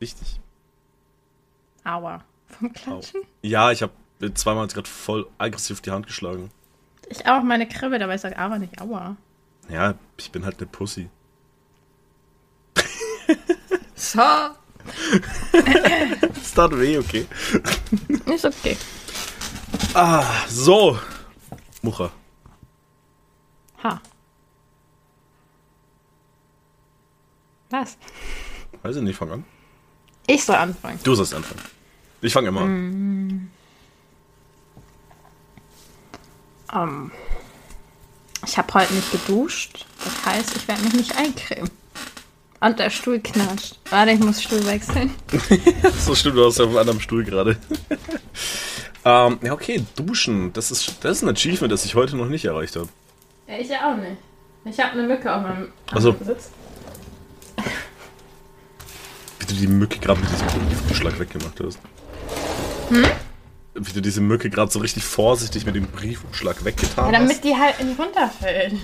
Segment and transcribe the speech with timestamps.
[0.00, 0.40] Richtig.
[1.84, 2.24] Aua.
[2.46, 3.22] Vom Klatschen?
[3.42, 3.92] Ja, ich habe
[4.34, 6.50] zweimal gerade voll aggressiv die Hand geschlagen.
[7.08, 9.16] Ich auch meine Kribbe, dabei sag aber nicht Aua.
[9.68, 11.10] Ja, ich bin halt eine Pussy.
[13.94, 14.20] So.
[16.34, 17.26] Das tat weh, okay.
[18.26, 18.76] Ist okay.
[19.92, 20.98] Ah, so.
[21.82, 22.10] Mucha.
[23.82, 24.00] Ha.
[27.70, 27.98] Was?
[28.82, 29.44] Weiß ich nicht, fang an.
[30.28, 31.00] Ich soll anfangen.
[31.02, 31.62] Du sollst anfangen.
[32.20, 33.50] Ich fange immer an.
[36.72, 37.10] Ähm,
[38.46, 39.86] ich habe heute nicht geduscht.
[40.04, 41.70] Das heißt, ich werde mich nicht eincremen.
[42.60, 43.78] Und der Stuhl knatscht.
[43.88, 45.14] Warte, ich muss Stuhl wechseln.
[45.98, 47.56] So stimmt, du hast ja auf einem anderen Stuhl gerade.
[49.04, 50.52] ähm, ja, okay, duschen.
[50.52, 52.88] Das ist, das ist ein Achievement, das ich heute noch nicht erreicht habe.
[53.46, 54.18] Ja, ich ja auch nicht.
[54.66, 56.14] Ich habe eine Mücke auf meinem Ach so.
[56.22, 56.50] Sitz.
[59.48, 61.78] Wie du die Mücke gerade mit diesem Briefumschlag weggemacht hast.
[63.74, 67.54] Wie du diese Mücke gerade so richtig vorsichtig mit dem Briefumschlag Ja, weggetan damit die
[67.56, 68.74] halt nicht runterfällt.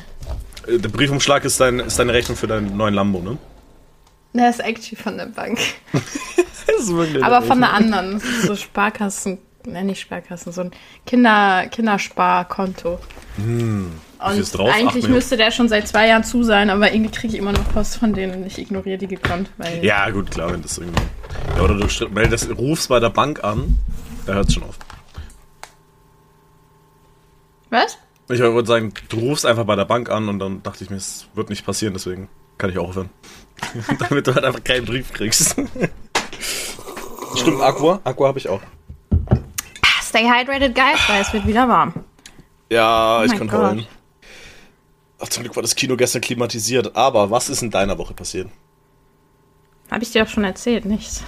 [0.60, 0.68] hast.
[0.68, 3.36] Äh, Der Briefumschlag ist, dein, ist deine Rechnung für deinen neuen Lambo, ne?
[4.32, 5.58] Das ist actually von der Bank.
[6.66, 8.14] Das ist wirklich Aber von der anderen.
[8.14, 9.36] Das ist so Sparkassen.
[9.66, 10.70] Ne, nicht Sparkassen, so ein
[11.06, 12.98] Kinder, Kindersparkonto.
[14.32, 14.70] Und ist drauf?
[14.74, 17.72] Eigentlich müsste der schon seit zwei Jahren zu sein, aber irgendwie kriege ich immer noch
[17.72, 19.84] Post von denen und ich ignoriere die gekonnt, weil.
[19.84, 21.02] Ja, gut, klar, wenn das irgendwie.
[21.56, 23.76] Ja, oder du st- meldest, rufst bei der Bank an,
[24.26, 24.78] da hört es schon auf.
[27.70, 27.98] Was?
[28.30, 30.96] Ich wollte sagen, du rufst einfach bei der Bank an und dann dachte ich mir,
[30.96, 33.10] es wird nicht passieren, deswegen kann ich auch aufhören.
[34.08, 35.56] Damit du halt einfach keinen Brief kriegst.
[37.36, 38.00] Stimmt, Aqua?
[38.04, 38.60] Aqua habe ich auch.
[40.02, 41.92] Stay hydrated, guys, weil es wird wieder warm.
[42.70, 43.60] Ja, ich mein kann Gott.
[43.60, 43.86] heulen.
[45.24, 46.94] Ach, zum Glück war das Kino gestern klimatisiert.
[46.94, 48.48] Aber was ist in deiner Woche passiert?
[49.90, 51.22] Habe ich dir auch schon erzählt, nichts.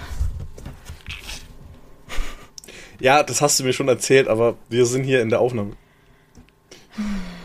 [2.99, 5.73] Ja, das hast du mir schon erzählt, aber wir sind hier in der Aufnahme.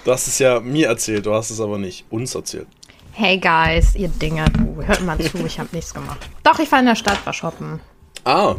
[0.04, 2.66] Du hast es ja mir erzählt, du hast es aber nicht uns erzählt.
[3.12, 6.28] Hey guys, ihr Dinger, du, hört mal zu, ich habe nichts gemacht.
[6.42, 7.80] Doch, ich war in der Stadt, war shoppen.
[8.24, 8.56] Ah,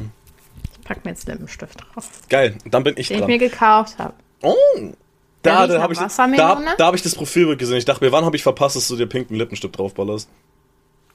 [0.73, 2.55] Ich pack mir jetzt Lippenstift drauf, geil.
[2.65, 3.29] Dann bin ich den ich dran.
[3.31, 4.13] mir gekauft habe.
[4.43, 4.55] Oh.
[5.43, 6.07] Da, da habe ich, da,
[6.77, 7.77] da hab ich das Profilbild gesehen.
[7.77, 10.29] Ich dachte mir, wann habe ich verpasst, dass du dir pinken Lippenstift draufballerst?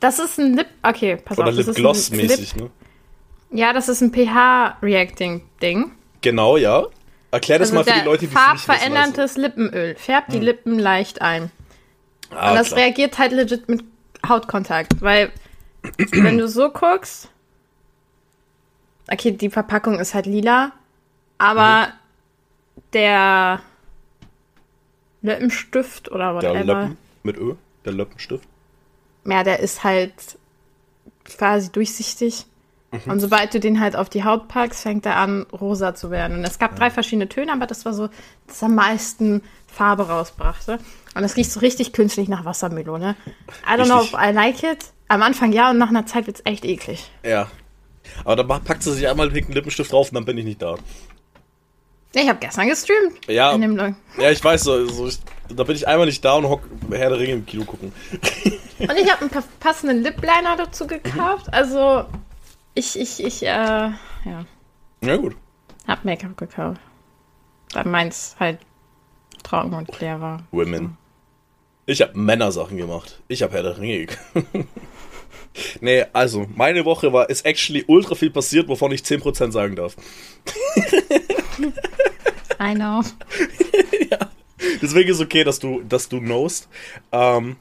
[0.00, 0.68] Das ist ein Lip.
[0.82, 1.56] Okay, pass Oder auf.
[1.56, 2.70] das ist ein Lipgloss-mäßig, Lip- ne?
[3.58, 5.92] Ja, das ist ein pH-Reacting-Ding.
[6.20, 6.84] Genau, ja.
[7.30, 8.32] Erklär das Also mal für die Leute, wissen.
[8.36, 9.94] farbveränderndes Lippenöl.
[9.96, 11.50] Färbt die Lippen leicht ein.
[12.30, 12.80] Ah, Und das klar.
[12.80, 13.82] reagiert halt legit mit
[14.26, 15.00] Hautkontakt.
[15.00, 15.32] Weil,
[16.12, 17.28] wenn du so guckst.
[19.10, 20.72] Okay, die Verpackung ist halt lila.
[21.38, 22.82] Aber Mhm.
[22.92, 23.60] der
[25.22, 26.64] Lippenstift oder Der whatever.
[26.64, 28.48] Löppen mit Ö, der Lippenstift.
[29.24, 30.12] Ja, der ist halt
[31.24, 32.46] quasi durchsichtig.
[32.90, 33.12] Mhm.
[33.12, 36.38] Und sobald du den halt auf die Haut packst, fängt er an, rosa zu werden.
[36.38, 38.08] Und es gab drei verschiedene Töne, aber das war so,
[38.46, 40.78] das am meisten Farbe rausbrachte.
[41.14, 43.16] Und es riecht so richtig künstlich nach Wassermelone.
[43.66, 44.20] I don't know if Richtig.
[44.20, 44.84] I like it.
[45.08, 47.10] Am Anfang ja und nach einer Zeit wird's echt eklig.
[47.24, 47.50] Ja.
[48.24, 50.76] Aber dann packt sie sich einmal den Lippenstift drauf und dann bin ich nicht da.
[52.14, 53.26] Ich habe gestern gestreamt.
[53.28, 53.52] Ja.
[53.52, 53.76] In dem.
[54.19, 54.86] Ja, ich weiß so.
[54.86, 55.19] so ich,
[55.54, 57.92] da bin ich einmal nicht da und hock Herr der Ringe im Kino gucken.
[58.78, 61.52] Und ich habe einen pa- passenden Lip Liner dazu gekauft.
[61.52, 62.04] Also,
[62.74, 64.44] ich, ich, ich, äh, ja,
[65.02, 65.36] Ja, gut.
[65.86, 66.80] hab Make-up gekauft.
[67.74, 68.58] Weil meins halt
[69.42, 70.42] trocken und leer war.
[70.50, 70.96] Women.
[71.86, 73.20] Ich habe Männersachen gemacht.
[73.28, 74.69] Ich habe Herr der Ringe geguckt.
[75.80, 79.96] Nee, also, meine Woche war, ist actually ultra viel passiert, wovon ich 10% sagen darf.
[82.60, 83.02] I know.
[84.82, 86.69] Deswegen ist okay, dass du, dass du knowst.
[87.12, 87.56] Ähm,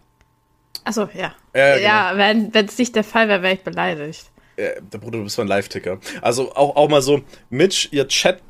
[0.84, 1.34] Achso, ja.
[1.56, 2.18] Ja, Ja, genau.
[2.24, 4.26] wenn wenn es nicht der Fall wäre, wäre ich beleidigt.
[4.56, 6.00] äh, der Bruder, du bist mein Live-Ticker.
[6.22, 8.42] Also auch, auch mal so, Mitch, ihr Chat,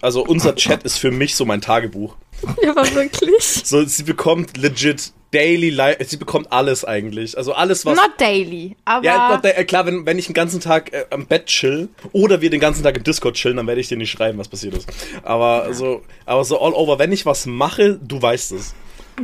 [0.00, 2.16] also unser Chat ist für mich so mein Tagebuch.
[2.62, 3.42] Ja, aber wirklich.
[3.42, 7.36] So, sie bekommt legit daily live, sie bekommt alles eigentlich.
[7.38, 7.96] Also alles, was.
[7.96, 11.26] Not daily, aber ja, not, äh, klar, wenn, wenn ich den ganzen Tag äh, am
[11.26, 14.10] Bett chill oder wir den ganzen Tag im Discord chillen, dann werde ich dir nicht
[14.10, 14.88] schreiben, was passiert ist.
[15.22, 18.74] Aber so, aber so all over, wenn ich was mache, du weißt es.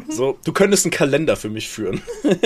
[0.09, 2.03] So, du könntest einen Kalender für mich führen.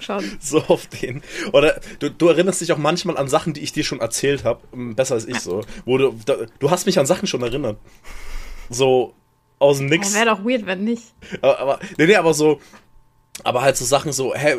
[0.00, 0.38] schon.
[0.40, 1.22] so auf den.
[1.52, 4.60] Oder du, du erinnerst dich auch manchmal an Sachen, die ich dir schon erzählt habe,
[4.72, 5.62] besser als ich so.
[5.84, 7.78] Wo du, da, du hast mich an Sachen schon erinnert.
[8.68, 9.14] So
[9.60, 10.12] aus dem Nix.
[10.14, 11.04] Wäre doch weird, wenn nicht.
[11.40, 12.60] Aber, aber nee, nee, aber so.
[13.42, 14.56] Aber halt so Sachen so, hä,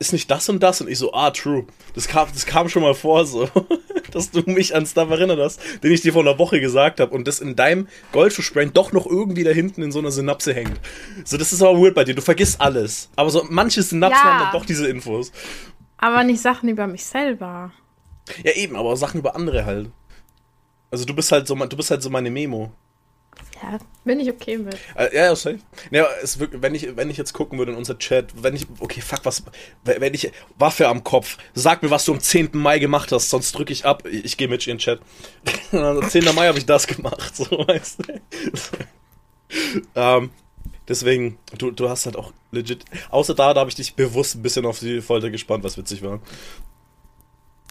[0.00, 0.80] ist nicht das und das?
[0.80, 1.66] Und ich so, ah, true.
[1.94, 3.48] Das kam, das kam schon mal vor, so,
[4.10, 7.14] dass du mich an Stuff erinnert hast, den ich dir vor einer Woche gesagt habe
[7.14, 10.80] und das in deinem Goldfischbrain doch noch irgendwie da hinten in so einer Synapse hängt.
[11.24, 12.14] So, das ist aber weird bei dir.
[12.16, 13.08] Du vergisst alles.
[13.14, 14.32] Aber so manche Synapsen Ja.
[14.32, 15.30] haben dann doch diese Infos.
[15.98, 17.70] Aber nicht Sachen über mich selber.
[18.42, 19.90] Ja, eben, aber auch Sachen über andere halt.
[20.90, 22.72] Also du bist halt so, du bist halt so meine Memo.
[23.62, 24.74] Ja, bin ich okay mit.
[24.96, 25.60] Äh, ja, ja, safe.
[25.92, 28.66] Ja, es wirkt, wenn ich, wenn ich jetzt gucken würde in unser Chat, wenn ich,
[28.80, 29.44] okay, fuck, was,
[29.84, 32.50] wenn ich, Waffe am Kopf, sag mir, was du am 10.
[32.54, 35.00] Mai gemacht hast, sonst drücke ich ab, ich, ich gehe mit in den Chat.
[35.72, 36.24] am 10.
[36.34, 38.20] Mai habe ich das gemacht, so, weißt du.
[39.94, 40.30] ähm,
[40.88, 44.42] deswegen, du, du hast halt auch legit, außer da, da habe ich dich bewusst ein
[44.42, 46.20] bisschen auf die Folter gespannt, was witzig war.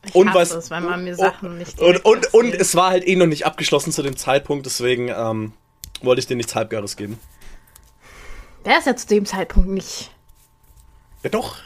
[0.05, 2.61] Ich Und hasse was- es, wenn man mir Sachen nicht Und, direkt und, und erzählt.
[2.61, 5.53] es war halt eh noch nicht abgeschlossen zu dem Zeitpunkt, deswegen ähm,
[6.03, 7.19] wollte ich dir nichts Halbgares geben.
[8.65, 10.11] Der ist ja zu dem Zeitpunkt nicht.
[11.23, 11.57] Ja doch.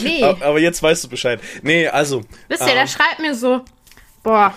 [0.00, 0.22] Nee.
[0.40, 1.40] Aber, jetzt weißt du Bescheid.
[1.62, 2.22] Nee, also.
[2.48, 3.62] Wisst ihr, ähm, der schreibt mir so,
[4.22, 4.54] boah.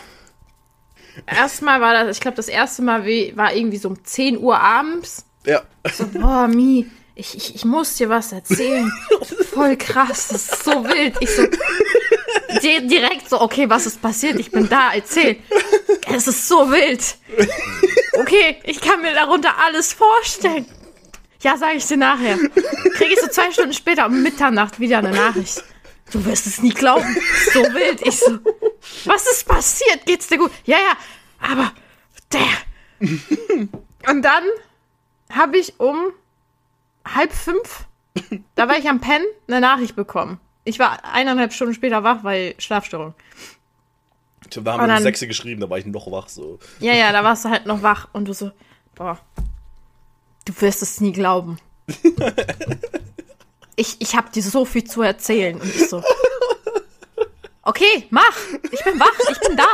[1.25, 3.05] Erstmal war das, ich glaube, das erste Mal
[3.35, 5.25] war irgendwie so um 10 Uhr abends.
[5.45, 5.63] Ja.
[5.91, 6.85] So, boah, Mi,
[7.15, 8.91] ich, ich, ich muss dir was erzählen.
[9.51, 11.15] Voll krass, das ist so wild.
[11.19, 11.43] Ich so,
[12.61, 14.39] direkt so, okay, was ist passiert?
[14.39, 15.37] Ich bin da, erzähl.
[16.07, 17.17] Es ist so wild.
[18.19, 20.65] Okay, ich kann mir darunter alles vorstellen.
[21.41, 22.37] Ja, sage ich dir nachher.
[22.37, 25.63] Kriege ich so zwei Stunden später um Mitternacht wieder eine Nachricht.
[26.11, 27.15] Du wirst es nie glauben.
[27.53, 28.01] So wild.
[28.05, 28.39] Ich so,
[29.05, 30.05] was ist passiert?
[30.05, 30.51] Geht's dir gut?
[30.65, 30.97] Ja, ja,
[31.51, 31.71] aber
[32.31, 33.09] der.
[34.09, 34.43] Und dann
[35.29, 36.11] habe ich um
[37.05, 37.85] halb fünf,
[38.55, 40.39] da war ich am Pennen, eine Nachricht bekommen.
[40.67, 43.13] Ich war eineinhalb Stunden später wach, weil Schlafstörung.
[44.49, 46.59] Da haben wir um sechs geschrieben, da war ich noch wach so.
[46.79, 48.51] Ja, ja, da warst du halt noch wach und du so,
[48.95, 49.17] boah,
[50.45, 51.59] du wirst es nie glauben.
[53.79, 55.61] Ich, ich habe dir so viel zu erzählen.
[55.61, 56.03] Und ich so,
[57.61, 58.35] okay, mach,
[58.71, 59.67] ich bin wach, ich bin da.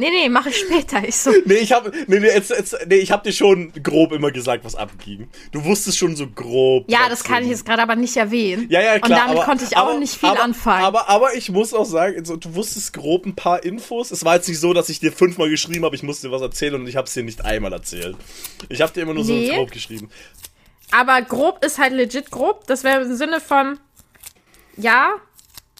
[0.00, 1.06] Nee, nee, mach ich später.
[1.06, 4.12] Ich so, Nee, ich hab, nee, nee, jetzt, jetzt, nee, ich hab dir schon grob
[4.12, 5.28] immer gesagt, was abging.
[5.52, 6.90] Du wusstest schon so grob.
[6.90, 8.66] ja, das kann ich jetzt gerade aber nicht erwähnen.
[8.70, 9.10] Ja, ja, klar.
[9.10, 10.84] Und damit aber, konnte ich auch aber, nicht viel aber, anfangen.
[10.84, 14.10] Aber, aber ich muss auch sagen, du wusstest grob ein paar Infos.
[14.10, 16.40] Es war jetzt nicht so, dass ich dir fünfmal geschrieben habe, ich musste dir was
[16.42, 18.16] erzählen und ich habe es dir nicht einmal erzählt.
[18.70, 19.48] Ich habe dir immer nur Nee.
[19.48, 20.08] so grob geschrieben.
[20.92, 22.66] Aber grob ist halt legit grob.
[22.66, 23.78] Das wäre im Sinne von,
[24.76, 25.12] ja,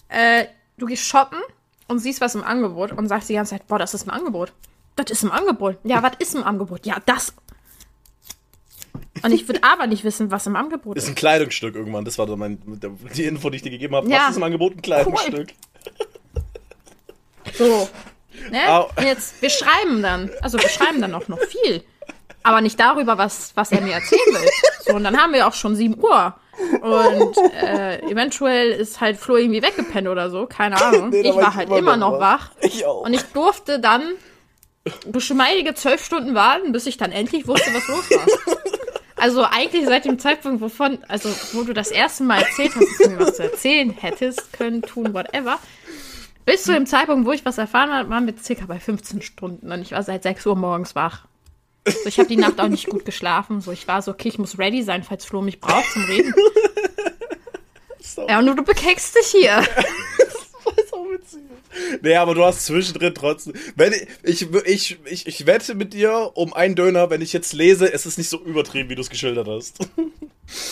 [0.09, 0.45] äh,
[0.77, 1.39] du gehst shoppen
[1.91, 4.53] und siehst was im Angebot und sagst die ganze Zeit, boah, das ist im Angebot.
[4.95, 5.77] Das ist im Angebot.
[5.83, 6.85] Ja, was ist im Angebot?
[6.85, 7.33] Ja, das.
[9.23, 11.09] Und ich würde aber nicht wissen, was im Angebot Ist ist.
[11.09, 12.05] ein Kleidungsstück irgendwann.
[12.05, 12.61] Das war dann mein,
[13.15, 14.09] die Info, die ich dir gegeben habe.
[14.09, 14.23] Ja.
[14.23, 14.75] Was ist im Angebot?
[14.75, 15.49] Ein Kleidungsstück.
[17.57, 17.89] So.
[18.49, 18.87] Ne?
[19.03, 20.31] Jetzt, wir schreiben dann.
[20.41, 21.83] Also wir schreiben dann auch noch viel.
[22.43, 24.49] Aber nicht darüber, was, was er mir erzählen will.
[24.85, 26.33] So, und dann haben wir auch schon 7 Uhr.
[26.81, 30.45] Und äh, eventuell ist halt Flo irgendwie weggepennt oder so.
[30.45, 31.09] Keine Ahnung.
[31.09, 32.51] Nee, ich war halt immer immer noch wach.
[32.61, 33.05] Ich auch.
[33.05, 34.01] Und ich durfte dann
[35.11, 38.25] geschmeidige zwölf Stunden warten, bis ich dann endlich wusste, was los war.
[39.21, 42.97] Also eigentlich seit dem Zeitpunkt, wovon, also wo du das erste Mal erzählt hast, dass
[42.97, 45.59] du mir was zu erzählen hättest, können, tun, whatever.
[46.43, 49.71] Bis zu dem Zeitpunkt, wo ich was erfahren habe, waren wir circa bei 15 Stunden
[49.71, 51.27] und ich war seit 6 Uhr morgens wach.
[51.87, 53.61] So, ich habe die Nacht auch nicht gut geschlafen.
[53.61, 56.33] So, ich war so, okay, ich muss ready sein, falls Flo mich braucht zum Reden.
[58.03, 58.27] So.
[58.27, 59.63] Ja, und du, du bekeckst dich hier.
[62.01, 63.53] Nee, aber du hast zwischendrin trotzdem.
[63.75, 63.93] Wenn
[64.23, 67.91] ich, ich, ich, ich, ich wette mit dir um einen Döner, wenn ich jetzt lese,
[67.91, 69.79] es ist nicht so übertrieben, wie du es geschildert hast.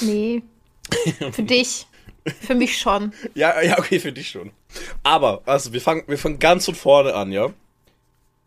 [0.02, 0.44] Nee.
[1.32, 1.88] Für dich.
[2.42, 3.14] Für mich schon.
[3.34, 4.52] ja, ja, okay, für dich schon.
[5.04, 7.54] Aber, also, wir fangen, wir fangen ganz von vorne an, ja?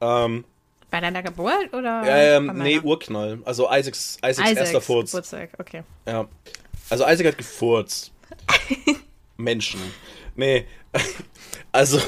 [0.02, 0.44] Ähm,
[0.92, 2.02] Bei deiner Geburt oder?
[2.06, 2.78] ähm nee?
[2.78, 3.38] Urknall.
[3.46, 5.10] Also Isaacs, Isaacs, Isaacs erster Furz.
[5.10, 5.82] Geburtstag, okay.
[6.06, 6.28] Ja.
[6.90, 8.12] Also Isaac hat gefurzt.
[9.36, 9.80] Menschen.
[10.36, 10.66] Nee.
[11.74, 11.98] Also,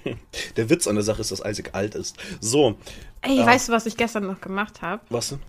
[0.56, 2.16] der Witz an der Sache ist, dass Isaac alt ist.
[2.40, 2.74] So,
[3.20, 3.46] Ey, Ja.
[3.46, 5.02] weißt du, was ich gestern noch gemacht habe?
[5.08, 5.40] was denn?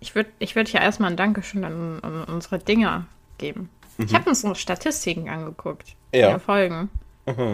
[0.00, 3.06] Ich würde ich würd ja erstmal ein Dankeschön an, an unsere Dinger
[3.38, 3.70] geben.
[3.98, 5.94] Ich habe uns unsere Statistiken angeguckt.
[6.12, 6.18] Mhm.
[6.18, 6.34] Ja.
[6.36, 6.40] Mhm.
[6.40, 6.90] Folgen.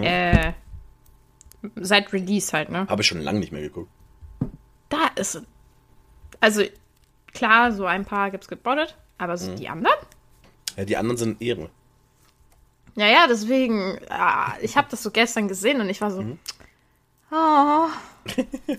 [0.02, 0.52] Äh,
[1.76, 2.86] seit Release halt, ne?
[2.88, 3.90] Habe ich schon lange nicht mehr geguckt.
[4.88, 5.42] Da ist.
[6.40, 6.62] Also,
[7.32, 9.56] klar, so ein paar gibt's gebottet, aber so Mhm.
[9.56, 9.96] die anderen?
[10.76, 11.68] Ja, die anderen sind Ehren.
[12.94, 16.38] Ja, ja, deswegen, ah, ich habe das so gestern gesehen und ich war so, Mhm.
[17.30, 17.86] oh,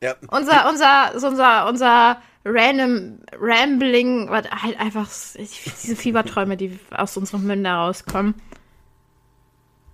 [0.00, 0.16] Ja.
[0.28, 5.06] unser, unser, so unser, unser random Rambling, was halt einfach
[5.38, 8.34] diese Fieberträume, die aus unserem Münder rauskommen.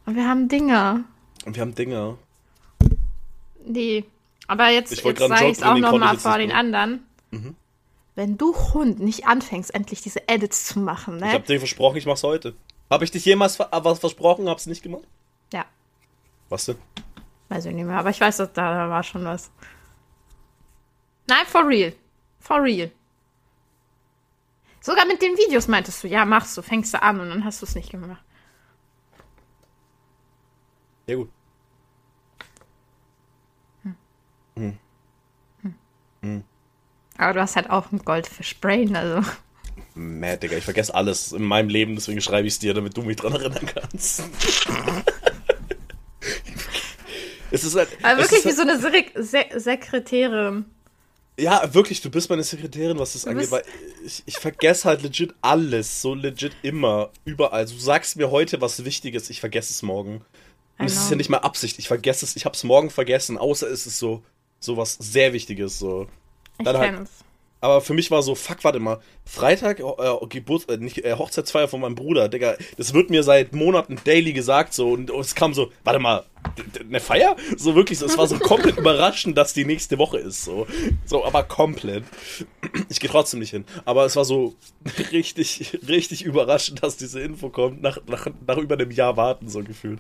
[0.07, 1.05] Und wir haben Dinge,
[1.45, 2.17] Und wir haben Dinge.
[3.67, 4.05] die,
[4.49, 6.75] aber jetzt, Ich jetzt sage ich es auch nochmal ich vor den bringen.
[6.75, 7.55] anderen.
[8.17, 11.33] Wenn du Hund nicht anfängst, endlich diese Edits zu machen, Ich ne?
[11.33, 12.57] habe dir versprochen, ich mach's heute.
[12.91, 15.05] Habe ich dich jemals ver äh, was versprochen, hab's nicht gemacht?
[15.53, 15.65] Ja.
[16.49, 16.77] Was denn?
[17.49, 19.51] Weiß ich nicht mehr, aber ich weiß, dass da, da war schon was.
[21.29, 21.93] Nein, for real.
[22.41, 22.91] For real.
[24.81, 27.61] Sogar mit den Videos meintest du, ja, machst du, fängst du an und dann hast
[27.63, 28.23] du es nicht gemacht.
[31.07, 31.31] Ja gut.
[34.59, 35.75] Hm.
[36.23, 36.45] Hm.
[37.17, 39.29] Aber du hast halt auch ein Goldfish-Brain, also.
[39.95, 43.03] Mad, Digga, ich vergesse alles in meinem Leben, deswegen schreibe ich es dir, damit du
[43.03, 44.23] mich dran erinnern kannst.
[47.51, 47.89] es ist halt.
[48.03, 50.67] Aber wirklich halt, wie so eine Se Se Sekretärin.
[51.39, 53.63] Ja, wirklich, du bist meine Sekretärin, was das du angeht, weil
[54.05, 57.67] ich, ich vergesse halt legit alles, so legit immer, überall.
[57.67, 60.25] Du sagst mir heute was Wichtiges, ich vergesse es morgen.
[60.79, 63.69] Und es ist ja nicht mal Absicht, ich vergesse es, ich hab's morgen vergessen, außer
[63.69, 64.23] es ist so,
[64.61, 66.07] so was sehr Wichtiges, so.
[66.59, 67.09] Dann ich halt,
[67.61, 71.67] aber für mich war so, fuck, warte mal, Freitag, äh, Geburt, äh, nicht, äh, Hochzeitsfeier
[71.67, 75.35] von meinem Bruder, Digga, das wird mir seit Monaten daily gesagt, so, und, und es
[75.35, 76.25] kam so, warte mal,
[76.79, 77.37] eine Feier?
[77.57, 80.69] So wirklich, so, es war so komplett überraschend, dass die nächste Woche ist, so.
[81.05, 82.05] So, aber komplett.
[82.89, 83.65] Ich gehe trotzdem nicht hin.
[83.85, 84.55] Aber es war so
[85.13, 89.65] richtig, richtig überraschend, dass diese Info kommt, nach, nach, nach über einem Jahr warten, so
[89.65, 89.99] gefühlt.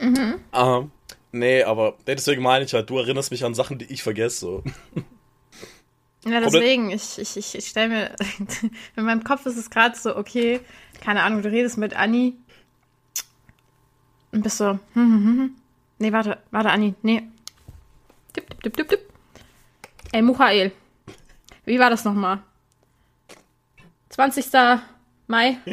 [0.00, 0.36] Mhm.
[0.54, 0.90] Ähm,
[1.32, 4.64] nee, aber deswegen meine ich halt, du erinnerst mich an Sachen, die ich vergesse, so.
[6.24, 8.16] Ja, deswegen, ich, ich, ich, ich stelle mir,
[8.96, 10.60] in meinem Kopf ist es gerade so, okay,
[11.00, 12.34] keine Ahnung, du redest mit Anni
[14.32, 15.56] und bist so, hm, hm, hm, hm.
[16.00, 17.22] nee, warte, warte, Anni, nee.
[18.32, 19.00] Tipp, tipp, tipp, tipp, tipp.
[20.12, 20.72] Ey, Michael,
[21.64, 22.42] wie war das nochmal?
[24.10, 24.46] 20.
[25.26, 25.58] Mai?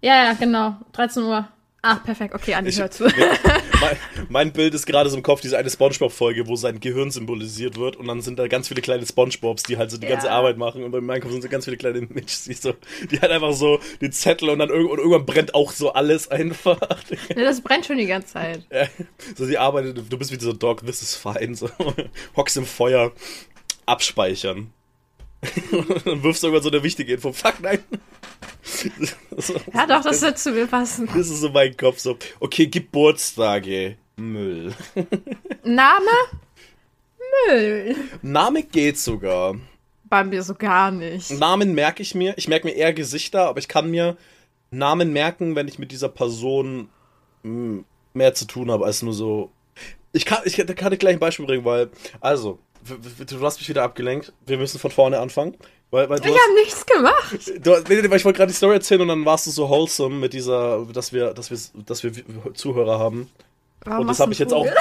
[0.00, 1.48] Ja, ja, genau, 13 Uhr.
[1.86, 3.04] Ah, perfekt, okay, Andi, hör zu.
[3.80, 3.96] mein,
[4.30, 7.96] mein, Bild ist gerade so im Kopf, diese eine Spongebob-Folge, wo sein Gehirn symbolisiert wird
[7.96, 10.12] und dann sind da ganz viele kleine Spongebobs, die halt so die ja.
[10.12, 12.72] ganze Arbeit machen und bei meinem Kopf sind so ganz viele kleine Mitches, die, so,
[13.10, 16.30] die halt einfach so den Zettel und dann irg und irgendwann brennt auch so alles
[16.30, 16.80] einfach.
[17.34, 18.64] Ne, das brennt schon die ganze Zeit.
[18.72, 18.86] Ja,
[19.36, 21.68] so sie arbeitet, du bist wie dieser Dog, this is fine, so.
[22.34, 23.12] Hockst im Feuer,
[23.84, 24.72] abspeichern.
[25.70, 27.32] Und dann wirfst du irgendwann so eine wichtige Info.
[27.32, 27.78] Fuck, nein.
[29.74, 31.06] ja, doch, das wird zu mir passen.
[31.06, 32.16] Das ist so mein Kopf so.
[32.40, 33.96] Okay, Geburtstage.
[34.16, 34.74] Müll.
[35.64, 36.10] Name?
[37.48, 37.96] Müll.
[38.22, 39.56] Name geht sogar.
[40.04, 41.30] Bei mir so gar nicht.
[41.30, 42.34] Namen merke ich mir.
[42.36, 44.16] Ich merke mir eher Gesichter, aber ich kann mir
[44.70, 46.88] Namen merken, wenn ich mit dieser Person
[47.42, 49.50] hm, mehr zu tun habe, als nur so.
[50.12, 53.82] Ich kann, ich kann dir gleich ein Beispiel bringen, weil, also, du hast mich wieder
[53.82, 54.32] abgelenkt.
[54.46, 55.56] Wir müssen von vorne anfangen.
[55.90, 57.52] Weil, weil ich habe nichts gemacht.
[57.64, 60.32] Du, weil ich wollte gerade die Story erzählen und dann warst du so wholesome mit
[60.32, 62.12] dieser, dass wir, dass wir, dass wir
[62.54, 63.30] Zuhörer haben.
[63.84, 64.66] Warum und das habe ich jetzt auch.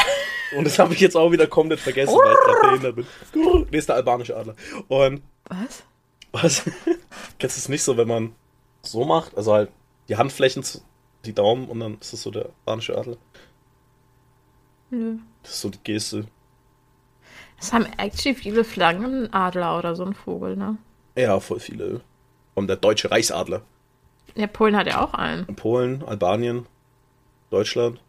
[0.55, 3.65] Und das habe ich jetzt auch wieder komplett vergessen, weil ich gerade behindert bin.
[3.72, 4.55] Nee, ist der albanische Adler.
[4.88, 5.24] Und.
[5.45, 5.83] Was?
[6.31, 6.63] Was?
[7.39, 8.36] Kennst du es nicht so, wenn man
[8.83, 9.36] so macht?
[9.36, 9.72] Also halt
[10.10, 10.63] die Handflächen,
[11.25, 13.17] die Daumen und dann ist das so der albanische Adler?
[14.91, 15.17] Nö.
[15.41, 16.25] Das ist so die Geste.
[17.63, 20.77] Es haben actually viele Flaggen einen Adler oder so ein Vogel, ne?
[21.15, 22.01] Ja, voll viele.
[22.55, 23.62] Und der deutsche Reichsadler.
[24.36, 25.46] Ja, Polen hat ja auch einen.
[25.55, 26.65] Polen, Albanien,
[27.51, 28.01] Deutschland.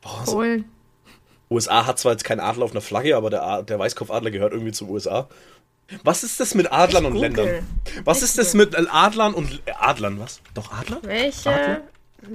[0.00, 0.64] Boah, Polen.
[0.64, 1.54] So.
[1.54, 4.72] USA hat zwar jetzt keinen Adler auf einer Flagge, aber der, der Weißkopfadler gehört irgendwie
[4.72, 5.28] zu USA.
[6.02, 7.30] Was ist das mit Adlern ich und Google.
[7.30, 7.66] Ländern?
[8.04, 10.18] Was ich ist das mit Adlern und Adlern?
[10.18, 10.42] Was?
[10.54, 10.98] Doch Adler?
[11.02, 11.50] Welche?
[11.50, 11.80] Adler?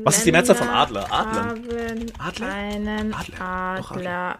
[0.05, 1.05] Was ist die Mehrzahl von Adler?
[1.11, 1.55] Adler.
[2.17, 2.47] Adler?
[2.47, 3.41] Einen Adler.
[3.41, 4.39] Adler.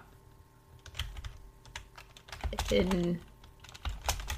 [2.71, 3.19] In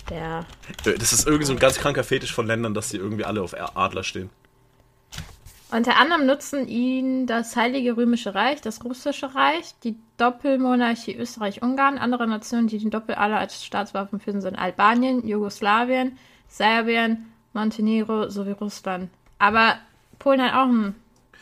[0.09, 0.45] der.
[0.85, 3.41] Äh, das ist irgendwie so ein ganz kranker Fetisch von Ländern, dass sie irgendwie alle
[3.41, 4.29] auf Adler stehen.
[5.71, 11.97] Unter anderem nutzen ihn das Heilige Römische Reich, das Russische Reich, die Doppelmonarchie Österreich-Ungarn.
[11.97, 16.17] Andere Nationen, die den Doppeladler als Staatswaffen führen, sind Albanien, Jugoslawien,
[16.47, 19.09] Serbien, Montenegro sowie Russland.
[19.39, 19.75] Aber
[20.19, 20.95] Polen hat auch einen.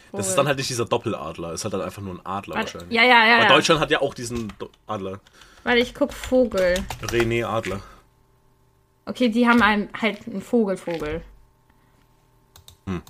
[0.09, 0.17] Vogel.
[0.17, 2.73] Das ist dann halt nicht dieser Doppeladler, ist halt, halt einfach nur ein Adler Warte,
[2.73, 2.95] wahrscheinlich.
[2.95, 3.35] Ja, ja, ja.
[3.35, 3.49] Aber ja.
[3.49, 4.53] Deutschland hat ja auch diesen
[4.87, 5.19] Adler.
[5.63, 6.75] Weil ich guck Vogel.
[7.01, 7.81] René Adler.
[9.05, 11.23] Okay, die haben einen, halt einen Vogelvogel.
[12.85, 13.01] Hm.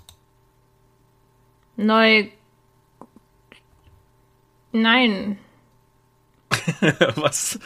[1.76, 2.28] Neu.
[4.72, 5.38] Nein.
[7.16, 7.60] Was?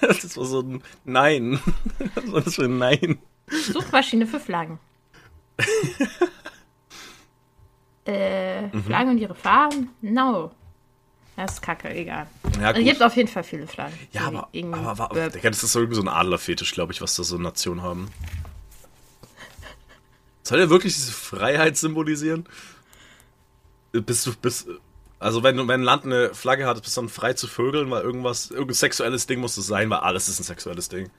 [0.00, 1.60] Das war so ein Nein.
[2.14, 3.18] Was war das für ein Nein?
[3.48, 4.78] Suchmaschine für Flaggen.
[8.06, 8.84] äh, mhm.
[8.84, 9.90] Flaggen und ihre Farben?
[10.00, 10.50] No.
[11.36, 12.26] Das ist kacke, egal.
[12.60, 13.98] Ja, es gibt auf jeden Fall viele Flaggen.
[14.12, 17.22] Ja, aber, aber, aber das ist so irgendwie so ein Adlerfetisch, glaube ich, was da
[17.22, 18.10] so Nationen haben.
[20.42, 22.46] Soll der wirklich diese Freiheit symbolisieren?
[23.92, 24.68] Bist du, bist,
[25.18, 28.02] also wenn, wenn ein Land eine Flagge hat, bist du dann frei zu vögeln, weil
[28.02, 31.10] irgendwas, irgendein sexuelles Ding muss es sein, weil alles ist ein sexuelles Ding.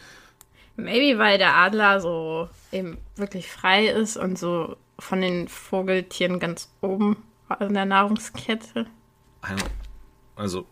[0.76, 6.70] Maybe, weil der Adler so eben wirklich frei ist und so von den Vogeltieren ganz
[6.82, 7.18] oben
[7.60, 8.86] in der Nahrungskette.
[10.36, 10.68] Also.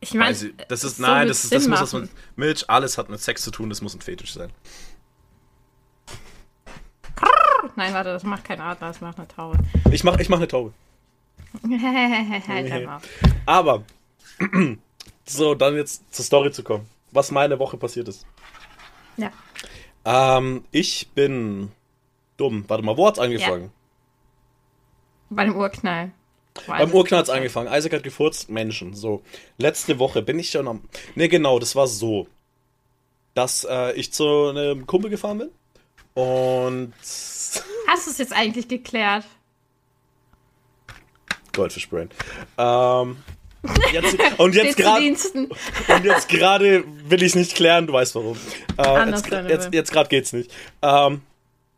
[0.00, 0.36] Ich meine,
[0.68, 3.50] das ist, nein, das, ist, das muss was mit Milch, alles hat mit Sex zu
[3.50, 4.50] tun, das muss ein Fetisch sein.
[7.74, 9.58] Nein, warte, das macht kein Adler, das macht eine Taube.
[9.90, 10.72] Ich mach, ich mach eine Taube.
[13.46, 13.82] Aber
[15.24, 16.88] so, dann jetzt zur Story zu kommen.
[17.10, 18.26] Was meine Woche passiert ist.
[19.16, 19.30] Ja.
[20.04, 21.72] Ähm, ich bin
[22.36, 22.64] dumm.
[22.68, 23.72] Warte mal, wo hat's angefangen?
[25.30, 26.12] Bei dem Urknall.
[26.66, 27.72] Beim Urknall hat's angefangen.
[27.72, 28.94] Isaac hat gefurzt, Menschen.
[28.94, 29.22] So.
[29.58, 30.82] Letzte Woche bin ich schon am.
[31.14, 32.26] Ne, genau, das war so.
[33.34, 35.50] Dass äh, ich zu einem Kumpel gefahren bin.
[36.14, 36.92] Und.
[37.86, 39.24] Hast du es jetzt eigentlich geklärt?
[41.52, 42.10] Goldfischbrain.
[42.58, 43.16] Ähm.
[43.92, 48.38] Jetzt, und jetzt gerade und jetzt gerade will ich es nicht klären, du weißt warum.
[48.76, 50.50] Äh, jetzt jetzt, jetzt gerade geht's nicht.
[50.80, 51.22] Ähm,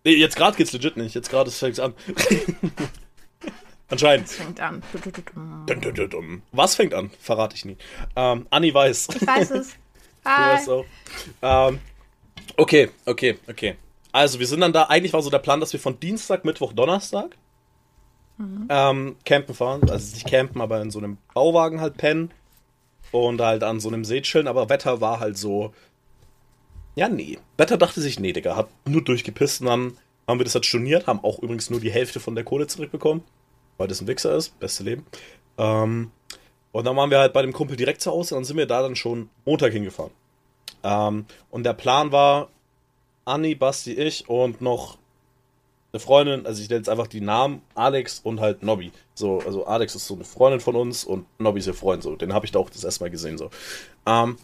[0.04, 1.14] nee, jetzt gerade geht's legit nicht.
[1.14, 1.94] Jetzt gerade fängt's an.
[3.90, 4.28] Anscheinend.
[4.28, 4.82] Es fängt an.
[4.92, 6.22] Du, du, du, du.
[6.52, 7.10] Was fängt an?
[7.20, 7.76] Verrate ich nie.
[8.16, 9.08] Ähm, Anni weiß.
[9.14, 9.76] Ich weiß es.
[10.22, 10.54] Du Hi.
[10.54, 10.84] weißt auch.
[11.40, 11.78] Ähm,
[12.58, 13.76] okay, okay, okay.
[14.12, 14.82] Also, wir sind dann da.
[14.82, 17.38] Eigentlich war so der Plan, dass wir von Dienstag, Mittwoch, Donnerstag
[18.68, 19.88] ähm, campen fahren.
[19.90, 22.30] Also nicht campen, aber in so einem Bauwagen halt pennen.
[23.12, 24.46] Und halt an so einem See chillen.
[24.46, 25.74] Aber Wetter war halt so.
[26.94, 27.38] Ja, nee.
[27.56, 28.56] Wetter dachte sich, nee, Digga.
[28.56, 29.60] Hat nur durchgepisst.
[29.62, 29.92] Und dann
[30.28, 31.06] haben wir das halt storniert.
[31.06, 33.22] Haben auch übrigens nur die Hälfte von der Kohle zurückbekommen.
[33.80, 34.60] Weil das ein Wichser ist.
[34.60, 35.06] Beste Leben.
[35.56, 36.10] Ähm,
[36.70, 38.82] und dann waren wir halt bei dem Kumpel direkt zu Hause und sind wir da
[38.82, 40.12] dann schon Montag hingefahren.
[40.82, 42.50] Ähm, und der Plan war,
[43.24, 44.98] Anni, Basti, ich und noch
[45.92, 48.92] eine Freundin, also ich nenne jetzt einfach die Namen, Alex und halt Nobby.
[49.14, 52.16] So, also Alex ist so eine Freundin von uns und Nobby ist ihr Freund, so.
[52.16, 53.48] Den habe ich da auch das erste Mal gesehen, so.
[54.04, 54.36] Ähm,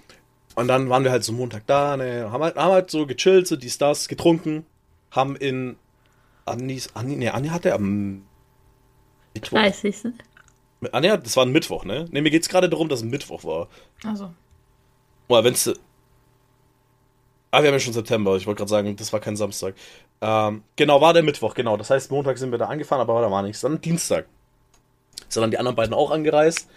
[0.54, 3.46] und dann waren wir halt so Montag da, ne, haben halt, haben halt so gechillt,
[3.46, 4.64] so dies, das, getrunken,
[5.10, 5.76] haben in
[6.46, 8.22] Annis, Anni, ne, Anni hatte am
[9.36, 9.58] Mittwoch.
[9.58, 9.96] Weiß ich.
[10.92, 12.06] Ah, das war ein Mittwoch, ne?
[12.10, 13.68] Ne, mir geht's gerade darum, dass es ein Mittwoch war.
[14.04, 14.30] Also.
[15.28, 15.68] Oder wenn's.
[17.50, 18.36] Ah, wir haben ja schon September.
[18.36, 19.74] Ich wollte gerade sagen, das war kein Samstag.
[20.20, 21.76] Ähm, genau, war der Mittwoch, genau.
[21.76, 23.60] Das heißt, Montag sind wir da angefahren, aber da war nichts.
[23.60, 24.26] Dann Dienstag.
[25.28, 26.68] Sind dann die anderen beiden auch angereist.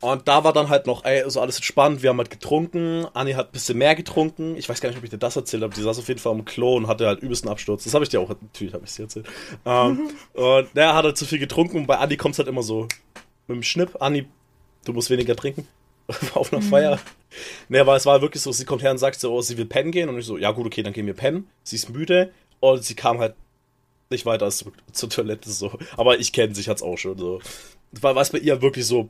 [0.00, 2.02] Und da war dann halt noch, ey, so alles entspannt.
[2.02, 3.06] Wir haben halt getrunken.
[3.14, 4.56] Anni hat ein bisschen mehr getrunken.
[4.56, 5.74] Ich weiß gar nicht, ob ich dir das erzählt habe.
[5.74, 7.84] Die saß auf jeden Fall am Klo und hatte halt übelsten Absturz.
[7.84, 9.26] Das habe ich dir auch, natürlich habe ich dir erzählt.
[9.64, 12.62] Ähm, und der hat halt zu viel getrunken und bei Anni kommt es halt immer
[12.62, 12.88] so
[13.46, 13.96] mit dem Schnipp.
[14.00, 14.26] Anni,
[14.84, 15.66] du musst weniger trinken.
[16.34, 17.00] auf einer Feier.
[17.68, 19.66] Ne, aber es war wirklich so, sie kommt her und sagt so, oh, sie will
[19.66, 20.08] pennen gehen.
[20.08, 21.48] Und ich so, ja gut, okay, dann gehen wir pennen.
[21.62, 22.32] Sie ist müde.
[22.60, 23.34] Und sie kam halt
[24.10, 25.72] nicht weiter als zurück zur Toilette so.
[25.96, 27.40] Aber ich kenne sie, ich hat's auch schon so.
[27.92, 29.08] Weil was bei ihr wirklich so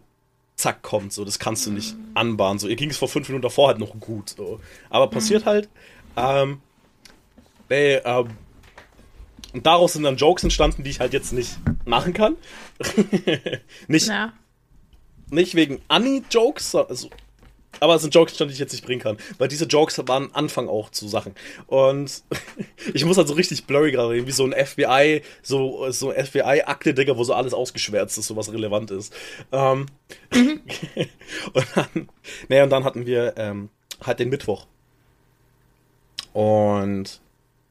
[0.56, 2.58] zack kommt, so, das kannst du nicht anbahnen.
[2.58, 4.30] So, ihr ging es vor fünf Minuten davor halt noch gut.
[4.30, 4.60] So.
[4.90, 5.68] Aber passiert halt.
[6.16, 6.60] Ähm,
[7.68, 8.28] nee, ähm,
[9.52, 12.36] und daraus sind dann Jokes entstanden, die ich halt jetzt nicht machen kann.
[13.88, 14.32] nicht, Ja.
[15.30, 17.10] nicht wegen Anni-Jokes, also,
[17.80, 19.16] aber es sind Jokes, die ich jetzt nicht bringen kann.
[19.38, 21.34] Weil diese Jokes waren Anfang auch zu Sachen.
[21.66, 22.22] Und
[22.94, 26.24] ich muss halt so richtig blurry gerade reden, wie so ein FBI, so, so ein
[26.24, 29.14] FBI-Akte, Digga, wo so alles ausgeschwärzt ist, so was relevant ist.
[29.52, 29.86] Ähm,
[30.32, 32.08] und dann,
[32.48, 33.70] naja, und dann hatten wir ähm,
[34.04, 34.66] halt den Mittwoch.
[36.32, 37.20] Und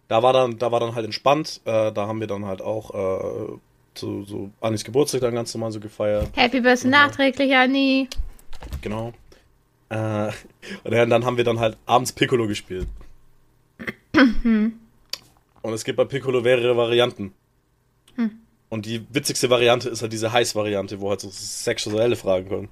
[0.08, 1.62] da war dann, da war dann halt entspannt.
[1.65, 3.58] Äh, da haben wir dann halt auch äh,
[3.96, 6.30] zu so Annis Geburtstag dann ganz normal so gefeiert.
[6.36, 8.10] Happy Birthday nachträglich, Anni.
[8.82, 9.13] Genau.
[9.89, 10.32] Äh,
[10.84, 12.88] und dann haben wir dann halt abends Piccolo gespielt.
[14.13, 17.34] und es gibt bei Piccolo mehrere Varianten.
[18.69, 22.69] Und die witzigste Variante ist halt diese Heiß-Variante, wo halt so sexuelle Fragen kommen.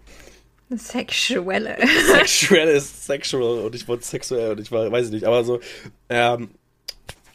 [0.75, 1.77] Sexuelle.
[2.13, 5.59] Sexuell ist sexual und ich wollte sexuell und ich war, weiß ich nicht, aber so
[6.09, 6.49] ähm,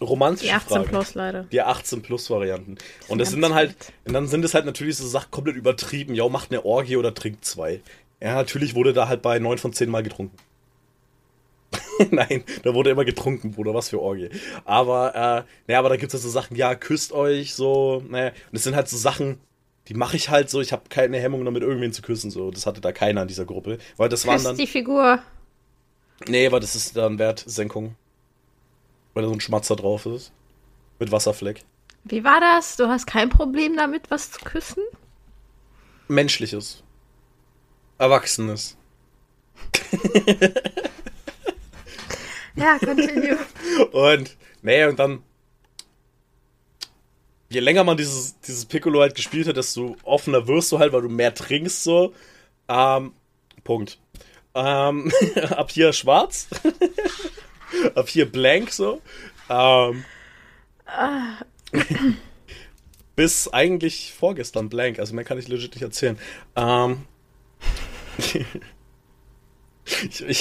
[0.00, 0.88] romantische Die 18 Fragen.
[0.88, 1.46] plus, Leute.
[1.52, 2.72] Die 18 plus Varianten.
[2.72, 5.56] Und sind das sind dann halt, und dann sind es halt natürlich so Sachen komplett
[5.56, 6.14] übertrieben.
[6.14, 7.80] Ja, macht eine Orgie oder trinkt zwei.
[8.20, 10.36] Ja, natürlich wurde da halt bei 9 von 10 Mal getrunken.
[12.10, 14.30] Nein, da wurde immer getrunken, Bruder, was für Orgie.
[14.64, 18.28] Aber, äh, naja, aber da gibt es halt so Sachen, ja, küsst euch, so, naja.
[18.28, 19.40] Und es sind halt so Sachen,
[19.88, 22.50] die mache ich halt so, ich habe keine Hemmung damit, irgendwen zu küssen, so.
[22.50, 23.78] Das hatte da keiner in dieser Gruppe.
[23.96, 24.56] Weil das waren Küsst dann.
[24.56, 25.20] die Figur.
[26.26, 27.94] Nee, weil das ist dann Wertsenkung.
[29.14, 30.32] Weil da so ein Schmatzer drauf ist.
[30.98, 31.62] Mit Wasserfleck.
[32.04, 32.76] Wie war das?
[32.76, 34.82] Du hast kein Problem damit, was zu küssen?
[36.08, 36.82] Menschliches.
[37.98, 38.76] Erwachsenes.
[42.58, 43.38] Ja, continue.
[43.92, 45.22] Und, nee, und dann.
[47.50, 51.02] Je länger man dieses, dieses Piccolo halt gespielt hat, desto offener wirst du halt, weil
[51.02, 52.12] du mehr trinkst, so.
[52.68, 53.12] Ähm,
[53.64, 53.98] Punkt.
[54.54, 55.10] Ähm,
[55.50, 56.48] ab hier schwarz.
[57.94, 59.00] ab hier blank, so.
[59.48, 60.04] Ähm,
[63.16, 66.18] bis eigentlich vorgestern blank, also mehr kann ich legit nicht erzählen.
[66.54, 67.06] Ähm,
[68.18, 68.44] ich,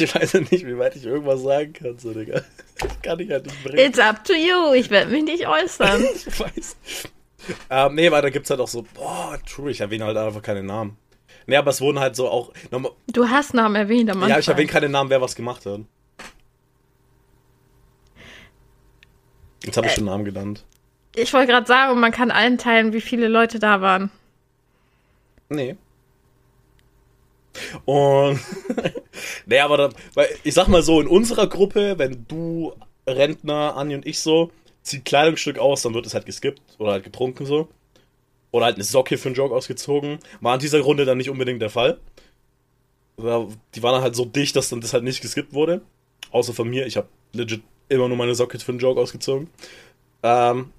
[0.02, 2.42] ich weiß ja nicht, wie weit ich irgendwas sagen kann, so, Digga.
[2.80, 3.80] Das kann ich halt nicht bringen.
[3.80, 4.74] It's up to you.
[4.74, 6.04] Ich werde mich nicht äußern.
[6.14, 6.78] Ich weiß.
[7.70, 10.64] Ähm, nee, weil da gibt's halt auch so, boah, true, ich erwähne halt einfach keine
[10.64, 10.98] Namen.
[11.46, 12.52] Nee, aber es wurden halt so auch.
[12.72, 14.30] Nochmal, Du hast Namen erwähnt am Anfang.
[14.32, 15.80] ja, ich erwähne keine Namen, wer was gemacht hat.
[19.64, 20.66] Jetzt habe ich schon Namen genannt.
[21.16, 24.12] Ich wollte gerade sagen, man kann allen teilen, wie viele Leute da waren.
[25.50, 25.78] Nee.
[27.86, 28.40] Und.
[29.46, 32.74] nee, aber da, weil ich sag mal so, in unserer Gruppe, wenn du,
[33.08, 34.52] Rentner, Anni und ich so,
[34.84, 37.68] zieht Kleidungsstück aus, dann wird es halt geskippt oder halt getrunken so.
[38.52, 40.20] Oder halt eine Socke für einen Jog ausgezogen.
[40.42, 42.00] War in dieser Runde dann nicht unbedingt der Fall.
[43.18, 45.82] Die waren halt so dicht, dass dann das halt nicht geskippt wurde.
[46.32, 46.86] Außer von mir.
[46.86, 49.50] Ich habe legit immer nur meine Socke für einen Jog ausgezogen.
[50.24, 50.72] Ähm,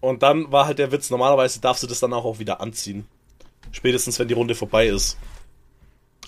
[0.00, 3.06] und dann war halt der Witz, normalerweise darfst du das dann auch wieder anziehen.
[3.72, 5.16] Spätestens, wenn die Runde vorbei ist.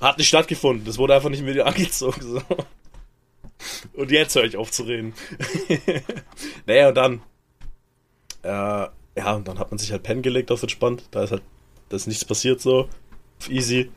[0.00, 0.84] Hat nicht stattgefunden.
[0.84, 2.20] Das wurde einfach nicht mehr wieder angezogen.
[2.22, 2.42] So.
[3.94, 5.14] Und jetzt höre ich auf zu reden.
[6.66, 7.22] naja, und dann.
[8.42, 11.04] Äh, ja, und dann hat man sich halt pennen gelegt auf entspannt.
[11.10, 11.42] Da ist halt.
[11.88, 12.88] Da ist nichts passiert so.
[13.40, 13.90] Auf easy.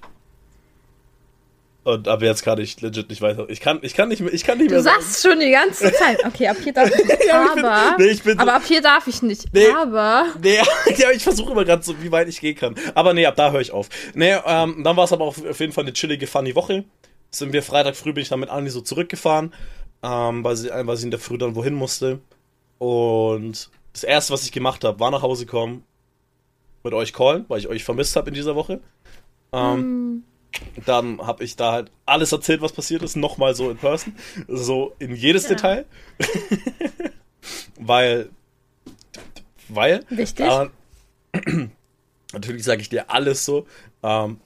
[1.86, 3.50] Und ab jetzt kann ich legit nicht weiter.
[3.50, 5.50] Ich kann, ich kann nicht mehr, ich kann nicht Du mehr sagen- sagst schon die
[5.50, 6.24] ganze Zeit.
[6.26, 7.20] Okay, ab hier darf ich nicht.
[7.28, 7.96] Ja, ich bin- aber.
[7.98, 9.46] nee, ich bin so- aber ab hier darf ich nicht.
[9.54, 9.70] Nee.
[9.70, 10.26] Aber.
[10.42, 10.60] Nee,
[10.98, 12.76] ja, ich versuche immer gerade so, wie weit ich gehen kann.
[12.96, 13.88] Aber nee, ab da höre ich auf.
[14.14, 16.84] Nee, ähm, dann war es aber auf, auf jeden Fall eine chillige, funny Woche.
[17.32, 19.54] Sind wir Freitag früh, bin ich dann mit Anni so zurückgefahren,
[20.04, 22.20] ähm, weil, sie, weil sie in der Früh dann wohin musste.
[22.78, 25.84] Und das erste, was ich gemacht habe, war nach Hause kommen,
[26.84, 28.80] mit euch callen, weil ich euch vermisst habe in dieser Woche.
[29.52, 30.24] Ähm,
[30.86, 34.16] Dann habe ich da halt alles erzählt, was passiert ist, nochmal so in person.
[34.48, 35.50] So in jedes Ja.
[35.50, 35.86] Detail.
[37.80, 38.30] weil.
[39.68, 40.06] Weil.
[40.10, 40.46] Wichtig.
[40.46, 40.72] Aber,
[42.34, 43.68] natürlich sage ich dir alles so.
[44.04, 44.40] Ähm,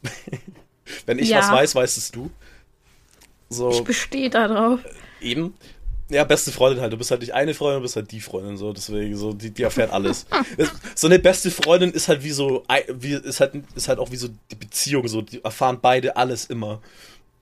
[1.06, 1.40] wenn ich Ja.
[1.40, 2.30] was weiß, weißt es du.
[3.50, 4.80] So, Ich bestehe da drauf.
[5.22, 5.54] eben.
[6.10, 6.92] Ja, beste Freundin halt.
[6.94, 8.58] Du bist halt nicht eine Freundin, du bist halt die Freundin.
[8.58, 10.26] So, deswegen, so, die, die erfährt alles.
[10.58, 12.64] Es- so eine beste Freundin ist halt wie so,
[12.94, 15.08] wie, ist halt, ist halt auch wie so die Beziehung.
[15.08, 16.82] So, die erfahren beide alles immer.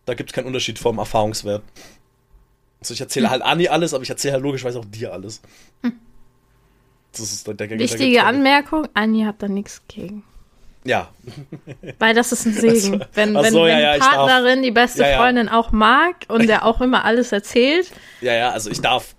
[0.05, 1.63] Da gibt es keinen Unterschied vom Erfahrungswert.
[2.79, 5.41] Also ich erzähle halt Anni alles, aber ich erzähle halt logischerweise auch dir alles.
[7.11, 10.23] Das ist der, der Wichtige Anmerkung: Anni hat da nichts gegen.
[10.83, 11.09] Ja,
[11.99, 13.03] Weil das ist ein Segen.
[13.13, 14.09] Wenn, Ach wenn, so, wenn ja, ja, die darf.
[14.15, 15.17] Partnerin die beste Ja, ja.
[15.17, 17.91] Freundin auch mag und der auch immer alles erzählt.
[18.21, 19.15] ja, ja, also ich darf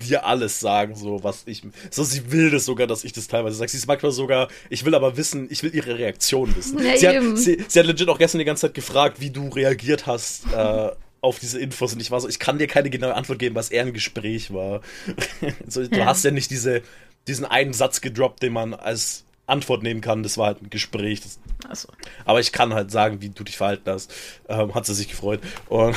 [0.00, 1.62] dir alles sagen, so was ich.
[1.90, 3.70] So, sie will das sogar, dass ich das teilweise sage.
[3.70, 6.84] Sie ist manchmal sogar, ich will aber wissen, ich will ihre Reaktion wissen.
[6.84, 9.48] Ja, sie, hat, sie, sie hat legit auch gestern die ganze Zeit gefragt, wie du
[9.48, 11.92] reagiert hast äh, auf diese Infos.
[11.94, 14.52] Und ich war so, ich kann dir keine genaue Antwort geben, was eher ein Gespräch
[14.52, 14.80] war.
[15.68, 16.06] so, du Ja.
[16.06, 16.82] hast ja nicht diese,
[17.28, 20.22] diesen einen Satz gedroppt, den man als Antwort nehmen kann.
[20.22, 21.20] Das war halt ein Gespräch.
[21.20, 21.88] Das, Also,
[22.24, 24.12] aber ich kann halt sagen, wie du dich verhalten hast.
[24.48, 25.40] Ähm, hat sie sich gefreut.
[25.68, 25.96] Und,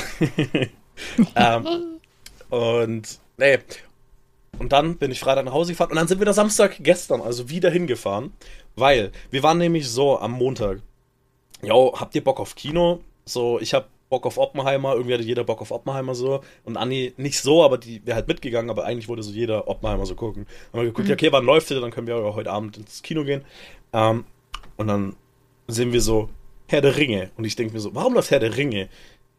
[1.36, 1.98] ähm,
[2.50, 3.58] und nee.
[4.58, 7.20] Und dann bin ich Freitag nach Hause gefahren und dann sind wir da Samstag gestern,
[7.20, 8.32] also wieder hingefahren,
[8.74, 10.78] weil wir waren nämlich so am Montag.
[11.62, 13.00] Jo, habt ihr Bock auf Kino?
[13.26, 16.42] So, ich hab Bock auf Oppenheimer, irgendwie hatte jeder Bock auf Oppenheimer so.
[16.64, 20.06] Und Anni nicht so, aber die wäre halt mitgegangen, aber eigentlich wollte so jeder Oppenheimer
[20.06, 20.46] so gucken.
[20.72, 21.80] Haben wir geguckt, ja, okay, wann läuft der?
[21.80, 23.44] Dann können wir ja heute Abend ins Kino gehen.
[23.92, 24.24] Ähm,
[24.76, 25.16] und dann
[25.66, 26.28] sehen wir so
[26.68, 27.30] Herr der Ringe.
[27.36, 28.88] Und ich denke mir so, warum läuft Herr der Ringe?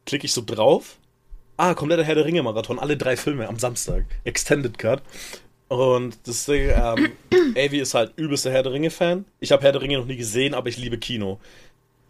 [0.06, 0.98] Klicke ich so drauf.
[1.58, 4.06] Ah, kompletter Herr der Ringe-Marathon, alle drei Filme am Samstag.
[4.24, 5.02] Extended Cut.
[5.70, 7.12] Und deswegen, ähm,
[7.58, 9.26] Avi ist halt übelster Herr der Ringe-Fan.
[9.40, 11.40] Ich habe Herr der Ringe noch nie gesehen, aber ich liebe Kino.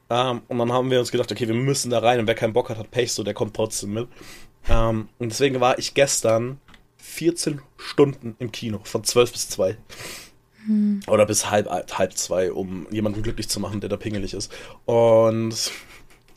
[0.09, 2.53] Ähm, und dann haben wir uns gedacht, okay, wir müssen da rein und wer keinen
[2.53, 4.07] Bock hat, hat Pech, so der kommt trotzdem mit.
[4.69, 6.59] Ähm, und deswegen war ich gestern
[6.97, 9.77] 14 Stunden im Kino, von 12 bis 2.
[11.07, 14.51] Oder bis halb, halb zwei, um jemanden glücklich zu machen, der da pingelig ist.
[14.85, 15.71] Und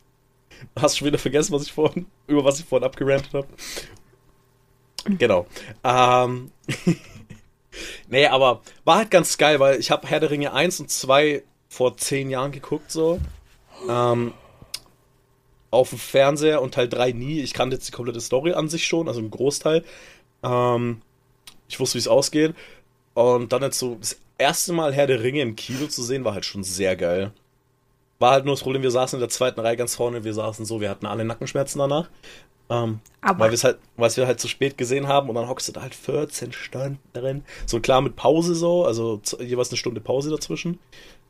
[0.79, 3.47] hast schon wieder vergessen, was ich vorhin, über was ich vorhin abgerantet habe?
[5.17, 5.47] Genau.
[5.83, 6.51] Ähm,
[8.07, 11.43] nee, aber war halt ganz geil, weil ich habe Herr der Ringe 1 und 2
[11.67, 13.19] vor 10 Jahren geguckt, so.
[13.89, 14.33] Ähm,
[15.71, 17.39] auf dem Fernseher und Teil 3 nie.
[17.39, 19.83] Ich kannte jetzt die komplette Story an sich schon, also im Großteil.
[20.43, 21.01] Ähm,
[21.69, 22.53] ich wusste, wie es ausgeht.
[23.13, 26.33] Und dann jetzt so das erste Mal Herr der Ringe im Kino zu sehen, war
[26.33, 27.31] halt schon sehr geil.
[28.19, 30.65] War halt nur das Problem, wir saßen in der zweiten Reihe ganz vorne, wir saßen
[30.65, 32.09] so, wir hatten alle Nackenschmerzen danach.
[32.69, 35.47] Ähm, Aber- weil wir es halt, weil wir halt zu spät gesehen haben und dann
[35.49, 37.43] hockst du da halt 14 Stunden drin.
[37.65, 40.79] So klar mit Pause so, also jeweils eine Stunde Pause dazwischen.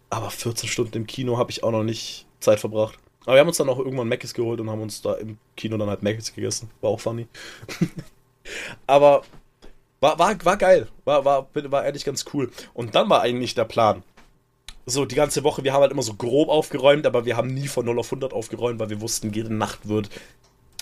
[0.09, 2.99] Aber 14 Stunden im Kino habe ich auch noch nicht Zeit verbracht.
[3.25, 5.77] Aber wir haben uns dann auch irgendwann Macis geholt und haben uns da im Kino
[5.77, 6.69] dann halt Macis gegessen.
[6.81, 7.27] War auch funny.
[8.87, 9.23] Aber
[9.99, 10.87] war, war, war geil.
[11.05, 12.51] War, war, war ehrlich ganz cool.
[12.73, 14.03] Und dann war eigentlich der Plan.
[14.87, 17.67] So, die ganze Woche, wir haben halt immer so grob aufgeräumt, aber wir haben nie
[17.67, 20.09] von 0 auf 100 aufgeräumt, weil wir wussten, jede Nacht wird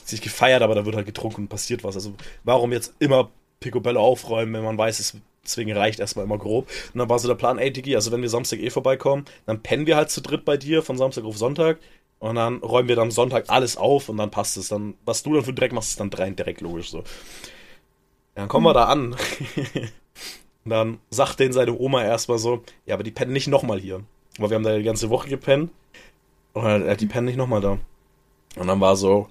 [0.06, 1.95] sich gefeiert, aber da wird halt getrunken und passiert was.
[1.95, 2.13] Also,
[2.45, 5.17] warum jetzt immer Picobello aufräumen, wenn man weiß, es
[5.50, 6.68] Deswegen reicht erstmal immer grob.
[6.94, 9.64] Und dann war so der Plan, ey Digi, also wenn wir Samstag eh vorbeikommen, dann
[9.64, 11.80] pennen wir halt zu dritt bei dir von Samstag auf Sonntag.
[12.20, 14.68] Und dann räumen wir dann Sonntag alles auf und dann passt es.
[14.68, 17.04] Dann, was du dann für Dreck machst, ist dann rein direkt logisch so.
[18.36, 19.14] Dann kommen wir da an.
[20.66, 24.04] und dann sagt denen seine Oma erstmal so, ja, aber die pennen nicht nochmal hier.
[24.38, 25.72] Weil wir haben da die ganze Woche gepennt.
[26.54, 27.80] Und dann, die pennen nicht nochmal da.
[28.56, 29.28] Und dann war so,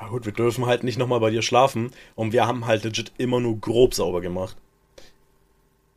[0.00, 1.92] na gut, wir dürfen halt nicht nochmal bei dir schlafen.
[2.16, 4.56] Und wir haben halt legit immer nur grob sauber gemacht.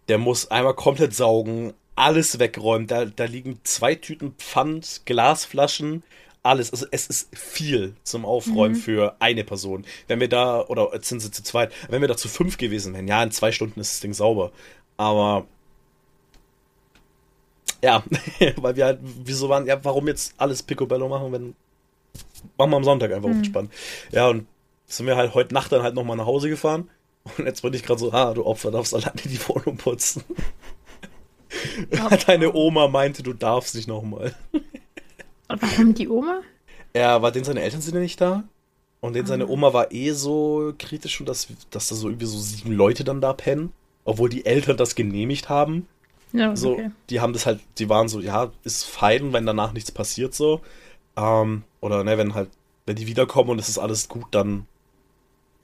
[0.08, 2.88] Der muss einmal komplett saugen, alles wegräumen.
[2.88, 6.04] Da, da liegen zwei Tüten Pfand, Glasflaschen,
[6.44, 6.72] alles.
[6.72, 8.80] Also es ist viel zum Aufräumen mhm.
[8.80, 9.86] für eine Person.
[10.08, 12.94] Wenn wir da, oder jetzt sind sie zu zweit, wenn wir da zu fünf gewesen
[12.94, 14.52] wären, ja, in zwei Stunden ist das Ding sauber.
[14.98, 15.48] Aber
[17.84, 18.04] ja,
[18.58, 21.56] weil wir halt, wieso waren, ja, warum jetzt alles Picobello machen, wenn
[22.58, 23.38] machen wir am Sonntag einfach mhm.
[23.38, 23.74] entspannt.
[24.12, 24.48] Ja, und
[24.88, 26.90] sind wir halt heute Nacht dann halt nochmal nach Hause gefahren.
[27.38, 30.24] Und jetzt bin ich gerade so, ah, du Opfer, darfst alleine die Wohnung putzen.
[32.28, 34.36] Deine Oma meinte, du darfst nicht nochmal.
[35.48, 36.42] Warum die Oma?
[36.96, 38.44] Ja, weil denn seine Eltern sind ja nicht da.
[39.02, 39.50] Und denn seine ah.
[39.50, 43.22] Oma war eh so kritisch schon, dass, dass da so irgendwie so sieben Leute dann
[43.22, 43.72] da pennen.
[44.04, 45.88] Obwohl die Eltern das genehmigt haben.
[46.32, 46.92] Ja, so, okay.
[47.10, 50.62] die haben das halt, die waren so, ja, ist fein, wenn danach nichts passiert so.
[51.16, 52.50] Ähm, oder ne, wenn halt,
[52.86, 54.68] wenn die wiederkommen und es ist alles gut, dann,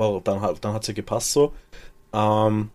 [0.01, 1.53] well, dann, dann hat es ja gepasst so.
[2.13, 2.71] Ähm,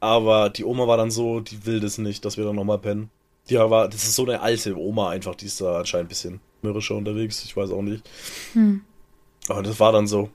[0.00, 3.10] aber die Oma war dann so, die will das nicht, dass wir dann nochmal pennen.
[3.48, 6.40] Die war, das ist so eine alte Oma einfach, die ist da anscheinend ein bisschen
[6.62, 8.08] mürrischer unterwegs, ich weiß auch nicht.
[8.52, 8.82] Hm.
[9.48, 10.30] Aber das war dann so.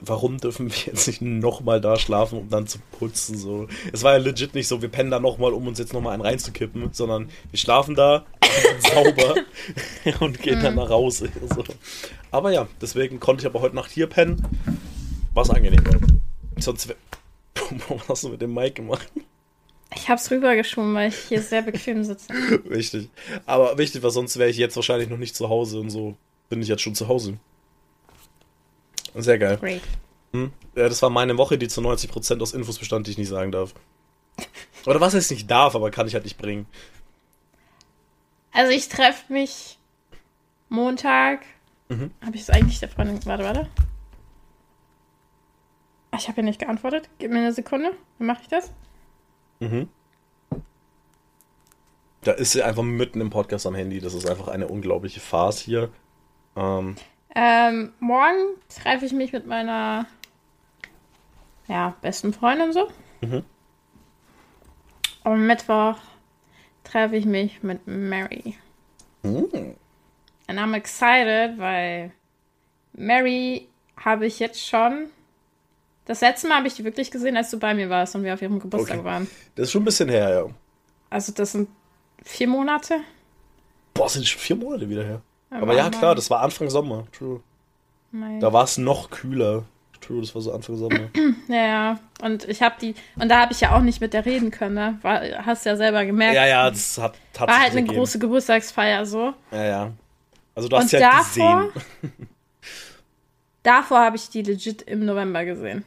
[0.00, 3.36] Warum dürfen wir jetzt nicht nochmal da schlafen, um dann zu putzen?
[3.36, 3.66] So.
[3.92, 6.22] Es war ja legit nicht so, wir pennen da nochmal, um uns jetzt nochmal einen
[6.22, 8.24] reinzukippen, sondern wir schlafen da,
[8.94, 9.34] sauber
[10.20, 10.62] und gehen hm.
[10.62, 11.28] dann nach Hause.
[11.54, 11.64] So.
[12.30, 14.46] Aber ja, deswegen konnte ich aber heute Nacht hier pennen,
[15.34, 15.82] was angenehm.
[16.58, 16.94] Sonst.
[17.88, 19.10] Was hast du mit dem Mike gemacht?
[19.94, 22.32] Ich hab's rübergeschoben, weil ich hier sehr bequem sitze.
[22.70, 23.10] Richtig.
[23.46, 26.16] Aber wichtig, weil sonst wäre ich jetzt wahrscheinlich noch nicht zu Hause und so
[26.48, 27.38] bin ich jetzt schon zu Hause.
[29.14, 29.56] Sehr geil.
[29.58, 29.82] Great.
[30.32, 30.52] Hm?
[30.76, 33.50] Ja, das war meine Woche, die zu 90% aus Infos bestand, die ich nicht sagen
[33.50, 33.74] darf.
[34.86, 36.66] Oder was es nicht darf, aber kann ich halt nicht bringen.
[38.52, 39.78] Also ich treffe mich
[40.68, 41.40] Montag.
[41.90, 42.12] Mhm.
[42.24, 43.20] Habe ich es eigentlich der Freundin.
[43.26, 43.68] Warte, warte.
[46.16, 47.10] Ich habe ja nicht geantwortet.
[47.18, 47.92] Gib mir eine Sekunde.
[48.18, 48.72] Dann mache ich das.
[49.58, 49.88] Mhm.
[52.22, 54.00] Da ist sie einfach mitten im Podcast am Handy.
[54.00, 55.90] Das ist einfach eine unglaubliche Farce hier.
[56.56, 56.96] Ähm,
[57.34, 60.06] ähm, morgen treffe ich mich mit meiner
[61.66, 62.88] ja, besten Freundin so.
[63.20, 63.44] Mhm.
[65.24, 65.96] Und Mittwoch
[66.84, 68.56] treffe ich mich mit Mary.
[69.22, 69.76] Mhm.
[70.50, 72.10] And I'm excited, weil
[72.92, 75.10] Mary habe ich jetzt schon
[76.10, 78.34] das letzte Mal habe ich die wirklich gesehen, als du bei mir warst und wir
[78.34, 79.04] auf ihrem Geburtstag okay.
[79.04, 79.30] waren.
[79.54, 80.54] Das ist schon ein bisschen her, ja.
[81.08, 81.68] Also das sind
[82.24, 82.96] vier Monate.
[83.94, 85.22] Boah, sind schon vier Monate wieder her.
[85.50, 87.06] Aber, Aber ja, klar, das war Anfang Sommer.
[87.12, 87.40] True.
[88.10, 88.40] Nein.
[88.40, 89.62] Da war es noch kühler.
[90.00, 91.10] True, das war so Anfang Sommer.
[91.48, 94.50] ja, und ich habe die, und da habe ich ja auch nicht mit der reden
[94.50, 94.98] können, ne?
[95.02, 96.34] War, hast ja selber gemerkt.
[96.34, 97.98] Ja, ja, das hat, hat War halt eine gegeben.
[97.98, 99.32] große Geburtstagsfeier so.
[99.52, 99.92] Ja, ja.
[100.60, 102.12] Also du hast und ja davor, gesehen.
[103.62, 105.86] davor habe ich die legit im November gesehen.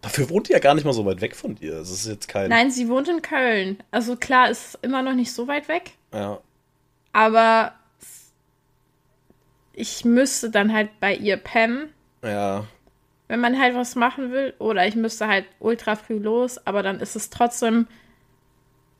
[0.00, 1.74] Dafür wohnt die ja gar nicht mal so weit weg von dir.
[1.74, 2.48] Das ist jetzt kein.
[2.48, 3.76] Nein, sie wohnt in Köln.
[3.90, 5.92] Also klar, ist immer noch nicht so weit weg.
[6.14, 6.40] Ja.
[7.12, 7.74] Aber
[9.74, 11.92] ich müsste dann halt bei ihr pennen.
[12.24, 12.64] Ja.
[13.28, 14.54] Wenn man halt was machen will.
[14.58, 17.88] Oder ich müsste halt ultra früh los, aber dann ist es trotzdem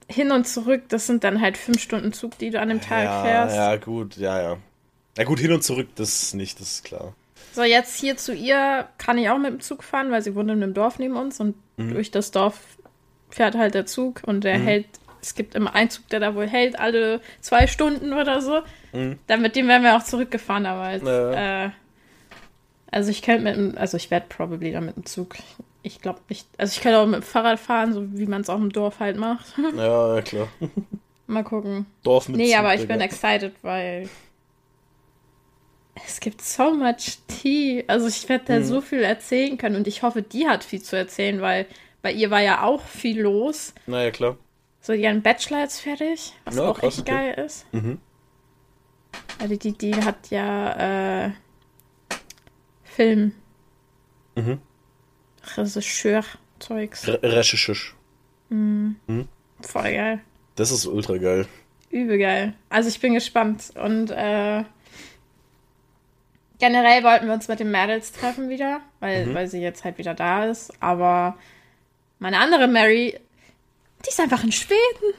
[0.08, 0.82] hin und zurück.
[0.88, 3.56] Das sind dann halt fünf Stunden Zug, die du an dem Tag ja, fährst.
[3.56, 4.56] Ja, gut, ja, ja.
[5.16, 7.14] Ja, gut, hin und zurück, das nicht, das ist klar.
[7.52, 10.50] So, jetzt hier zu ihr kann ich auch mit dem Zug fahren, weil sie wohnt
[10.50, 11.92] in einem Dorf neben uns und mhm.
[11.92, 12.58] durch das Dorf
[13.28, 14.64] fährt halt der Zug und der mhm.
[14.64, 14.86] hält,
[15.20, 18.62] es gibt immer einen Zug, der da wohl hält, alle zwei Stunden oder so.
[18.92, 19.18] Mhm.
[19.26, 21.66] Dann mit dem wären wir auch zurückgefahren, aber als, ja.
[21.66, 21.70] äh,
[22.90, 25.36] also ich könnte mit dem, also ich werde probably dann mit dem Zug.
[25.82, 26.46] Ich glaube nicht.
[26.58, 29.00] Also ich könnte auch mit dem Fahrrad fahren, so wie man es auch im Dorf
[29.00, 29.54] halt macht.
[29.76, 30.48] Ja, ja klar.
[31.26, 31.86] Mal gucken.
[32.02, 34.08] Dorf mit Nee, Zug, aber ich bin excited, weil
[36.06, 37.84] es gibt so much tea.
[37.86, 38.64] Also ich werde da mhm.
[38.64, 41.66] so viel erzählen können und ich hoffe, die hat viel zu erzählen, weil
[42.00, 43.74] bei ihr war ja auch viel los.
[43.86, 44.36] Naja, klar.
[44.80, 47.12] So, die hat einen Bachelor jetzt fertig, was ja, auch krass, echt okay.
[47.12, 47.72] geil ist.
[47.72, 47.98] Mhm.
[49.38, 51.30] Also die, die hat ja äh,
[52.82, 53.32] Film.
[54.34, 54.60] Mhm.
[55.56, 57.08] Regisseur-Zeugs.
[57.08, 57.76] Re Regisseur.
[58.48, 58.96] Mhm.
[59.06, 59.28] mhm.
[59.60, 60.20] Voll geil.
[60.56, 61.46] Das ist ultra geil.
[61.90, 62.54] Übel geil.
[62.68, 64.64] Also ich bin gespannt und äh,
[66.62, 69.34] Generell wollten wir uns mit den Mädels treffen wieder, weil, mhm.
[69.34, 70.72] weil sie jetzt halt wieder da ist.
[70.78, 71.36] Aber
[72.20, 73.18] meine andere Mary,
[74.04, 75.14] die ist einfach in Schweden.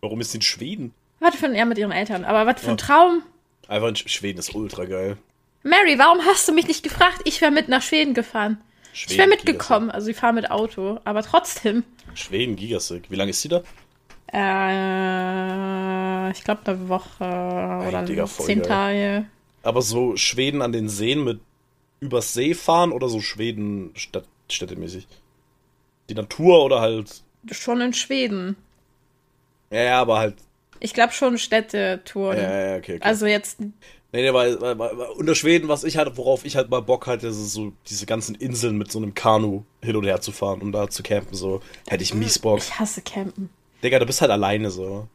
[0.00, 0.94] Warum ist sie in Schweden?
[1.18, 2.24] Was für ein, ja, mit ihren Eltern.
[2.24, 3.24] Aber was für ein Traum.
[3.66, 5.16] Einfach in Schweden ist ultra geil.
[5.64, 7.22] Mary, warum hast du mich nicht gefragt?
[7.24, 8.62] Ich wäre mit nach Schweden gefahren.
[8.94, 9.90] Schweden, ich wäre mitgekommen.
[9.90, 11.00] Also ich fahre mit Auto.
[11.04, 11.84] Aber trotzdem.
[12.14, 13.10] Schweden, Gigasick.
[13.10, 13.62] Wie lange ist sie da?
[14.32, 18.68] Äh, ich glaube eine Woche Ey, oder Digga, zehn geil.
[18.68, 19.26] Tage.
[19.62, 21.40] Aber so Schweden an den Seen mit
[22.00, 25.06] übers See fahren oder so Schweden Stadt, städtemäßig?
[26.08, 27.22] Die Natur oder halt.
[27.50, 28.56] Schon in Schweden.
[29.70, 30.36] Ja, ja, aber halt
[30.84, 32.36] ich glaube schon Städtetouren.
[32.36, 33.04] Ja, ja, okay, okay.
[33.04, 33.58] Also jetzt.
[34.14, 37.08] Nee, nee, weil, weil, weil unter Schweden, was ich hatte, worauf ich halt mal Bock
[37.08, 40.62] hatte, ist so diese ganzen Inseln mit so einem Kanu hin und her zu fahren
[40.62, 41.60] und da zu campen, so.
[41.88, 42.58] Hätte ich mies Bock.
[42.58, 43.50] Ich hasse campen.
[43.82, 45.08] Digga, du bist halt alleine so.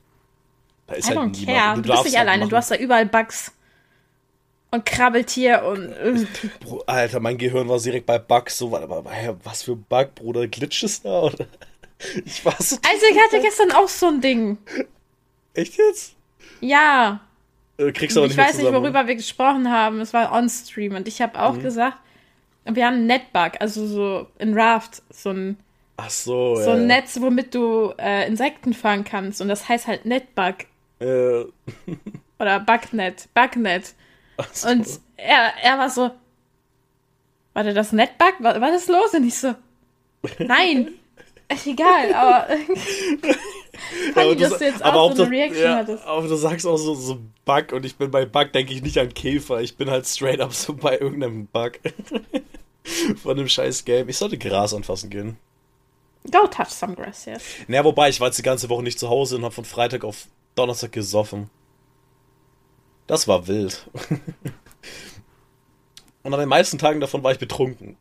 [0.85, 1.57] Da ist I halt niemand.
[1.57, 1.75] Care.
[1.75, 2.49] Du, du bist nicht halt alleine, machen.
[2.49, 3.53] du hast da überall Bugs.
[4.71, 6.27] Und Krabbeltier und.
[6.59, 8.57] Bro, Alter, mein Gehirn war direkt bei Bugs.
[8.57, 10.45] So, was für Bug, Bruder?
[10.49, 11.21] Glitches da?
[11.21, 11.47] Oder?
[12.25, 12.75] Ich war so.
[12.75, 14.57] Also, ich hatte gestern auch so ein Ding.
[15.53, 16.15] Echt jetzt?
[16.59, 17.21] Ja.
[17.79, 20.01] Äh, kriegst du aber nicht Ich weiß nicht, worüber wir gesprochen haben.
[20.01, 21.63] Es war on-stream und ich habe auch mhm.
[21.63, 21.97] gesagt,
[22.65, 25.57] wir haben einen Netbug, also so in Raft, so ein.
[25.97, 29.41] Ach so, So ein Netz, womit du äh, Insekten fangen kannst.
[29.41, 30.55] Und das heißt halt Netbug.
[30.99, 31.43] Äh.
[32.39, 33.27] Oder Bugnet.
[33.33, 33.93] Bugnet.
[34.53, 34.69] So.
[34.69, 34.87] Und
[35.17, 36.11] er, er war so.
[37.53, 38.35] Warte, das Netbug?
[38.39, 39.13] War, war das los?
[39.13, 39.55] Und ich so.
[40.37, 40.93] Nein.
[41.65, 42.47] Egal, aber.
[44.13, 46.05] Funny, dass du jetzt auch so eine Reaction ja, hattest.
[46.05, 48.97] Aber du sagst auch so, so Bug und ich bin bei Bug, denke ich nicht
[48.97, 49.61] an Käfer.
[49.61, 51.79] Ich bin halt straight up so bei irgendeinem Bug.
[53.21, 54.09] Von einem scheiß Game.
[54.09, 55.37] Ich sollte Gras anfassen gehen.
[56.29, 57.43] Go touch some grass, yes.
[57.67, 60.03] Naja, wobei, ich war jetzt die ganze Woche nicht zu Hause und habe von Freitag
[60.03, 61.49] auf Donnerstag gesoffen.
[63.07, 63.89] Das war wild.
[66.23, 67.97] und an den meisten Tagen davon war ich betrunken.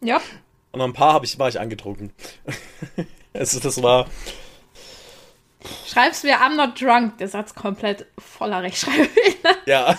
[0.00, 0.20] ja.
[0.70, 2.12] Und an ein paar ich, war ich angetrunken.
[3.32, 4.06] also das war
[5.86, 9.56] Schreibst mir I'm not drunk, der Satz komplett voller Rechtschreibfehler.
[9.66, 9.98] Ja.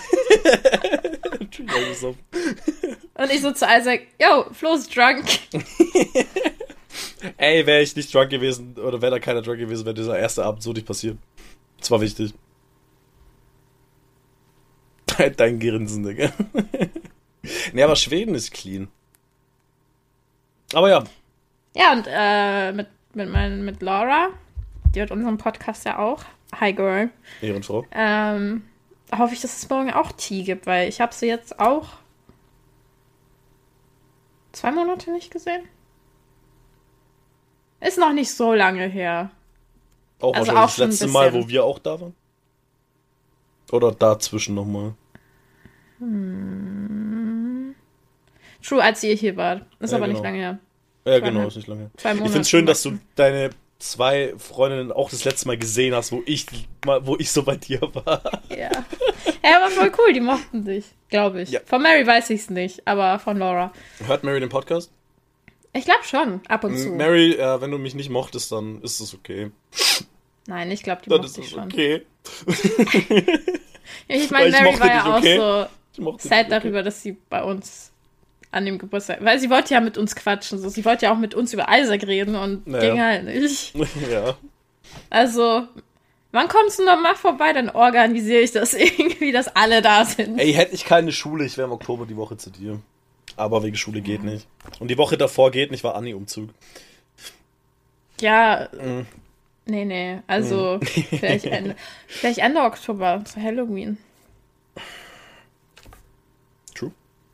[3.14, 5.24] Und ich so zu Isaac, yo, Flo ist drunk.
[7.36, 10.44] Ey, wäre ich nicht drunk gewesen, oder wäre da keiner drunk gewesen, wäre dieser erste
[10.44, 11.18] Abend so nicht passiert.
[11.78, 12.32] Das war wichtig.
[15.36, 16.32] Dein Grinsen, Digga.
[17.72, 18.88] nee, aber Schweden ist clean.
[20.72, 21.04] Aber ja.
[21.74, 24.30] Ja, und äh, mit, mit, mein, mit Laura
[24.94, 26.24] die hört unseren Podcast ja auch.
[26.58, 27.10] Hi Girl.
[27.40, 27.86] Ehrenfrau.
[27.92, 28.62] Ähm,
[29.16, 31.88] hoffe ich, dass es morgen auch Tee gibt, weil ich habe sie jetzt auch
[34.52, 35.62] zwei Monate nicht gesehen.
[37.80, 39.30] Ist noch nicht so lange her.
[40.20, 42.14] Auch also auch das letzte Mal, wo wir auch da waren?
[43.72, 44.94] Oder dazwischen nochmal?
[45.98, 47.74] Hm.
[48.62, 49.64] True, als ihr hier wart.
[49.78, 50.18] Ist ja, aber genau.
[50.18, 50.58] nicht lange her.
[51.06, 51.90] Ja, genau, ist nicht lange her.
[51.94, 53.50] Ich finde es schön, dass du deine
[53.80, 56.46] zwei Freundinnen auch das letzte Mal gesehen hast, wo ich,
[56.84, 58.42] wo ich so bei dir war.
[58.48, 58.70] Ja.
[59.42, 61.50] Ja, aber voll cool, die mochten dich, glaube ich.
[61.50, 61.60] Ja.
[61.64, 63.72] Von Mary weiß ich es nicht, aber von Laura.
[64.06, 64.92] Hört Mary den Podcast?
[65.72, 66.90] Ich glaube schon, ab und zu.
[66.90, 69.50] Mary, äh, wenn du mich nicht mochtest, dann ist es okay.
[70.46, 71.64] Nein, ich glaube, die dann mochte ich schon.
[71.64, 72.02] okay.
[74.08, 75.38] ich meine, Mary war ja okay.
[75.38, 76.84] auch so sad darüber, okay.
[76.84, 77.92] dass sie bei uns
[78.52, 79.24] an dem Geburtstag.
[79.24, 80.58] Weil sie wollte ja mit uns quatschen.
[80.58, 80.68] So.
[80.68, 82.90] Sie wollte ja auch mit uns über Isaac reden und naja.
[82.90, 83.74] ging halt nicht.
[84.10, 84.36] Ja.
[85.08, 85.68] Also,
[86.32, 87.52] wann kommst du noch mal vorbei?
[87.52, 90.38] Dann organisiere ich das irgendwie, dass alle da sind.
[90.38, 92.80] Ey, hätte ich keine Schule, ich wäre im Oktober die Woche zu dir.
[93.36, 94.48] Aber wegen Schule geht nicht.
[94.80, 96.50] Und die Woche davor geht nicht, war Anni-Umzug.
[98.20, 98.68] Ja.
[98.72, 99.06] Mhm.
[99.66, 100.18] Nee, nee.
[100.26, 100.86] Also, mhm.
[100.86, 101.76] vielleicht, Ende,
[102.08, 103.98] vielleicht Ende Oktober zu Halloween.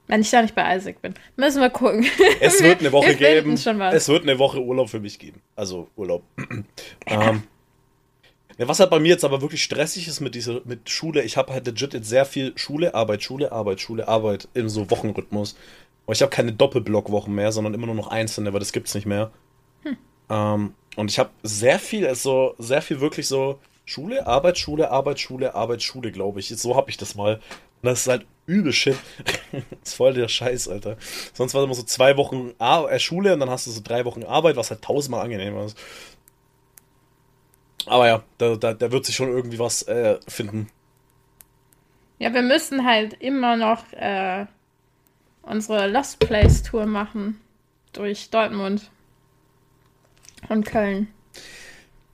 [0.07, 1.15] Wenn ich da nicht bei Isaac bin.
[1.37, 2.07] Müssen wir gucken.
[2.41, 3.55] Es wird eine Woche geben.
[3.55, 5.43] Es wird eine Woche Urlaub für mich geben.
[5.57, 6.23] Also Urlaub.
[7.07, 7.43] ähm,
[8.59, 11.37] ja, was halt bei mir jetzt aber wirklich stressig ist mit dieser mit Schule, ich
[11.37, 15.57] habe halt legit jetzt sehr viel Schule, Arbeit, Schule, Arbeit, Schule, Arbeit im so Wochenrhythmus.
[16.07, 19.07] Aber ich habe keine Doppelblockwochen mehr, sondern immer nur noch einzelne, weil das gibt's nicht
[19.07, 19.31] mehr.
[19.83, 19.97] Hm.
[20.31, 25.21] Ähm, und ich habe sehr viel, also sehr viel wirklich so Schule, Arbeit, Schule, Arbeit,
[25.21, 26.49] Schule, Arbeit, Schule, glaube ich.
[26.49, 27.41] So habe ich das mal.
[27.83, 28.97] Und das ist halt übel Shit.
[29.53, 30.97] das ist voll der Scheiß, Alter.
[31.35, 33.81] Sonst war es immer so zwei Wochen Ar äh, Schule und dann hast du so
[33.83, 35.79] drei Wochen Arbeit, was halt tausendmal angenehmer ist.
[37.87, 40.69] Aber ja, da, da, da wird sich schon irgendwie was äh, finden.
[42.19, 44.47] Ja, wir müssen halt immer noch äh,
[45.43, 47.41] unsere Lost Place Tour machen.
[47.93, 48.91] Durch Dortmund
[50.49, 51.09] und Köln.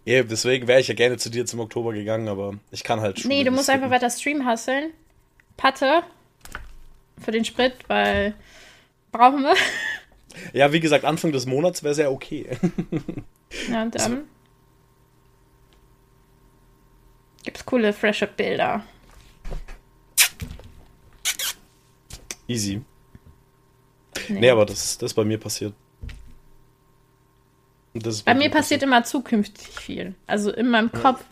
[0.04, 3.18] Ja, deswegen wäre ich ja gerne zu dir zum Oktober gegangen, aber ich kann halt
[3.18, 3.28] schon.
[3.28, 4.92] Nee, du musst einfach weiter Stream hasseln.
[5.62, 6.02] Patte,
[7.20, 8.34] für den Sprit, weil
[9.12, 9.54] brauchen wir.
[10.52, 12.58] Ja, wie gesagt, Anfang des Monats wäre sehr okay.
[13.70, 14.24] Ja, und dann
[17.44, 18.82] gibt's coole, frische Bilder.
[22.48, 22.80] Easy.
[24.30, 25.74] Nee, aber das, das ist bei mir passiert.
[27.92, 30.14] Das ist Bei mir passiert immer zukünftig viel.
[30.26, 31.22] Also in meinem Kopf.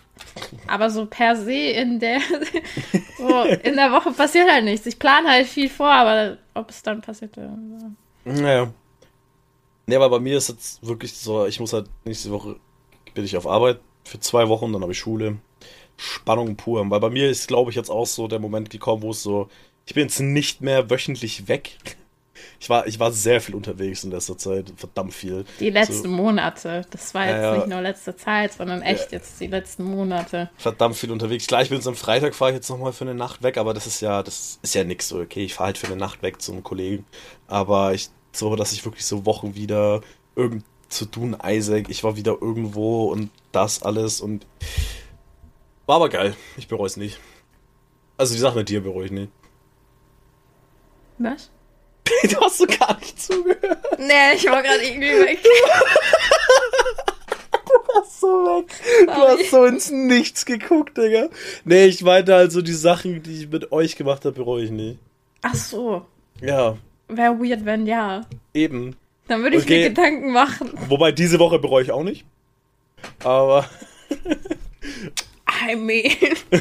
[0.67, 2.21] Aber so per se in der,
[3.19, 4.87] so in der Woche passiert halt nichts.
[4.87, 7.37] Ich plane halt viel vor, aber ob es dann passiert.
[7.37, 7.49] äh,
[8.25, 8.73] Naja.
[9.87, 12.57] Nee, aber bei mir ist jetzt wirklich so, ich muss halt nächste Woche
[13.15, 15.39] bin ich auf Arbeit für zwei Wochen, dann habe ich Schule.
[15.97, 16.89] Spannung pur.
[16.91, 19.49] Weil bei mir ist, glaube ich, jetzt auch so der Moment gekommen, wo es so,
[19.87, 21.77] ich bin jetzt nicht mehr wöchentlich weg.
[22.59, 25.45] Ich war, ich war sehr viel unterwegs in letzter Zeit, verdammt viel.
[25.59, 26.87] Die letzten So, Monate.
[26.91, 27.57] Das war jetzt Ja, ja.
[27.57, 30.51] nicht nur letzte Zeit, sondern echt jetzt die letzten Monate.
[30.57, 31.47] verdammt viel unterwegs.
[31.47, 33.75] Klar, ich bin jetzt am Freitag, fahre ich jetzt nochmal für eine Nacht weg, aber
[33.75, 35.21] das ist ja, das ist ja nix so.
[35.21, 37.05] Okay, ich fahre halt für eine Nacht weg zum Kollegen.
[37.47, 40.01] Aber ich, so, dass ich wirklich so Wochen wieder
[40.37, 44.47] irgend zu tun, Isaac, ich war wieder irgendwo und das alles und
[45.87, 46.35] war aber geil.
[46.57, 47.19] Ich bereue es nicht.
[48.17, 49.33] Also die Sache mit dir bereue ich nicht.
[51.19, 51.51] Was?
[52.29, 53.79] Du hast so gar nicht zugehört.
[53.99, 55.39] Nee, ich war gerade irgendwie weg.
[58.21, 58.67] so weg.
[59.07, 61.29] Du hast so ins Nichts geguckt, Digga.
[61.65, 64.99] Nee, ich meinte also die Sachen, die ich mit euch gemacht habe, bereue ich nicht.
[65.43, 66.07] Ach so.
[66.41, 66.77] Ja,
[67.09, 68.23] Wäre weird, wenn ja.
[68.55, 68.97] eben.
[69.27, 69.83] Dann würde ich Okay.
[69.83, 70.71] mir Gedanken machen.
[70.89, 72.25] Wobei diese Woche bereue ich auch nicht.
[73.25, 73.65] Aber.
[75.71, 76.11] I mean,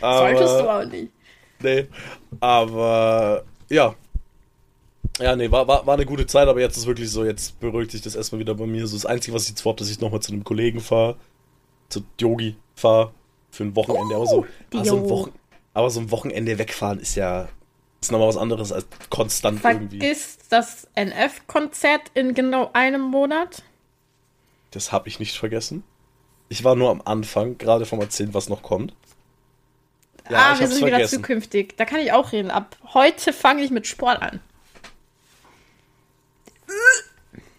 [0.00, 1.12] solltest du auch nicht.
[1.60, 1.86] Nee.
[2.40, 3.94] Aber ja.
[5.18, 7.90] Ja, nee, war, war, war eine gute Zeit, aber jetzt ist wirklich so, jetzt beruhigt
[7.90, 8.86] sich das erstmal wieder bei mir.
[8.86, 11.16] So das Einzige, was ich jetzt vorhabe, dass ich nochmal zu einem Kollegen fahre,
[11.88, 13.12] zu Yogi fahre,
[13.50, 14.16] für ein Wochenende.
[14.16, 15.08] aber, so, die aber, so ein.
[15.08, 15.32] Wochen,
[15.74, 17.48] aber so ein Wochenende wegfahren ist ja
[18.00, 20.00] ist nochmal was anderes als konstant irgendwie.
[20.00, 23.62] Vergiss das NF-Konzert in genau einem Monat.
[24.72, 25.84] Das habe ich nicht vergessen.
[26.48, 28.94] Ich war nur am Anfang, gerade vom Erzählen, was noch kommt.
[30.28, 31.16] Ja, ah, wir sind wieder vergessen.
[31.16, 31.76] zukünftig.
[31.76, 32.50] Da kann ich auch reden.
[32.50, 34.40] Ab heute fange ich mit Sport an.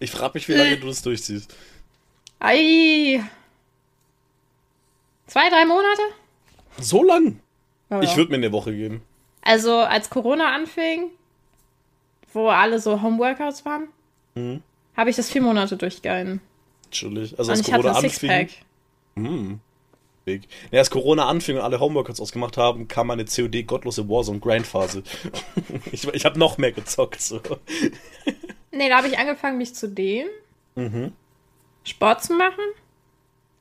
[0.00, 1.54] Ich frage mich, wie lange du das durchziehst.
[2.40, 3.22] Ei.
[5.26, 6.02] Zwei, drei Monate?
[6.80, 7.40] So lang?
[7.90, 9.02] Ja, Ich würde mir eine Woche geben.
[9.42, 11.10] Also, als Corona anfing,
[12.32, 13.88] wo alle so Homeworkouts waren,
[14.34, 14.62] Mhm.
[14.96, 16.40] habe ich das vier Monate durchgehalten.
[16.90, 17.38] Chillig.
[17.38, 18.30] Also Und als ich hatte Corona ein anfing.
[18.30, 18.64] Sixpack.
[19.16, 19.60] Hm.
[20.24, 20.48] Big.
[20.70, 25.02] Ja, als Corona anfing und alle Homeworkouts ausgemacht haben, kam meine COD gottlose Warzone Grindphase.
[25.92, 27.20] ich ich habe noch mehr gezockt.
[27.20, 27.40] So.
[28.76, 30.30] Nee, da habe ich angefangen, mich zu dehnen,
[30.76, 31.12] Mhm.
[31.84, 32.64] Sport zu machen.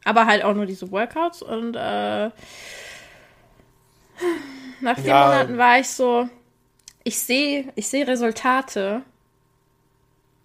[0.05, 1.41] Aber halt auch nur diese Workouts.
[1.41, 2.29] Und äh,
[4.81, 5.25] nach vier Ja.
[5.27, 6.27] Monaten war ich so,
[7.03, 9.01] ich sehe ich sehe Resultate,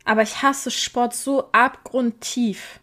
[0.04, 2.80] aber ich hasse Sport so abgrundtief,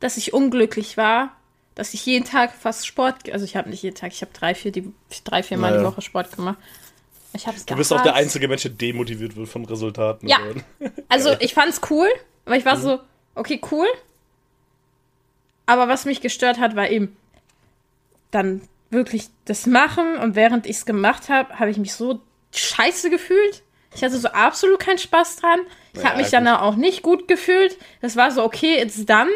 [0.00, 1.36] dass ich unglücklich war,
[1.74, 4.54] dass ich jeden Tag fast Sport, also ich habe nicht jeden Tag, ich habe drei,
[4.54, 4.92] vier, die,
[5.24, 5.90] drei, vier Mal die Naja.
[5.90, 6.58] Woche Sport gemacht.
[7.36, 10.26] Ich hab's Du bist auch der einzige Mensch, der demotiviert wird von Resultaten.
[10.28, 10.38] Ja.
[11.08, 12.08] Also ich fand's cool,
[12.44, 12.98] aber ich war so,
[13.34, 13.86] okay, cool.
[15.66, 17.16] Aber was mich gestört hat, war eben
[18.30, 22.20] dann wirklich das Machen und während ich es gemacht habe, habe ich mich so
[22.54, 23.62] scheiße gefühlt.
[23.94, 25.60] Ich hatte so absolut keinen Spaß dran.
[25.94, 27.76] Ich Ja, habe mich dann auch nicht gut gefühlt.
[28.02, 29.30] Das war so, okay, it's done.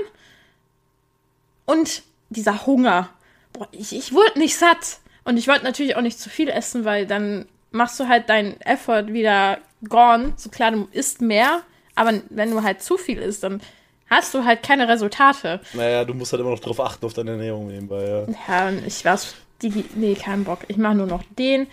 [1.64, 3.10] Und dieser Hunger.
[3.52, 4.98] Boah, ich, ich wurde nicht satt.
[5.24, 8.60] Und ich wollte natürlich auch nicht zu viel essen, weil dann machst du halt deinen
[8.60, 9.58] Effort wieder
[9.88, 10.34] gone.
[10.36, 11.62] So klar, du isst mehr,
[11.94, 13.60] aber wenn du halt zu viel isst, dann
[14.08, 15.60] hast du halt keine Resultate.
[15.72, 18.26] Naja, du musst halt immer noch drauf achten, auf deine Ernährung nebenbei.
[18.48, 18.70] Ja.
[18.70, 19.18] Ja, ich war
[19.62, 20.60] die, nee, keinen Bock.
[20.68, 21.66] Ich mache nur noch den.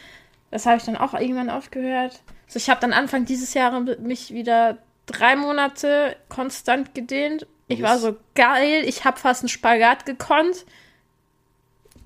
[0.51, 2.21] Das habe ich dann auch irgendwann aufgehört.
[2.45, 7.47] Also ich habe dann Anfang dieses Jahres mich wieder drei Monate konstant gedehnt.
[7.67, 8.83] Ich war so geil.
[8.85, 10.65] Ich habe fast einen Spagat gekonnt.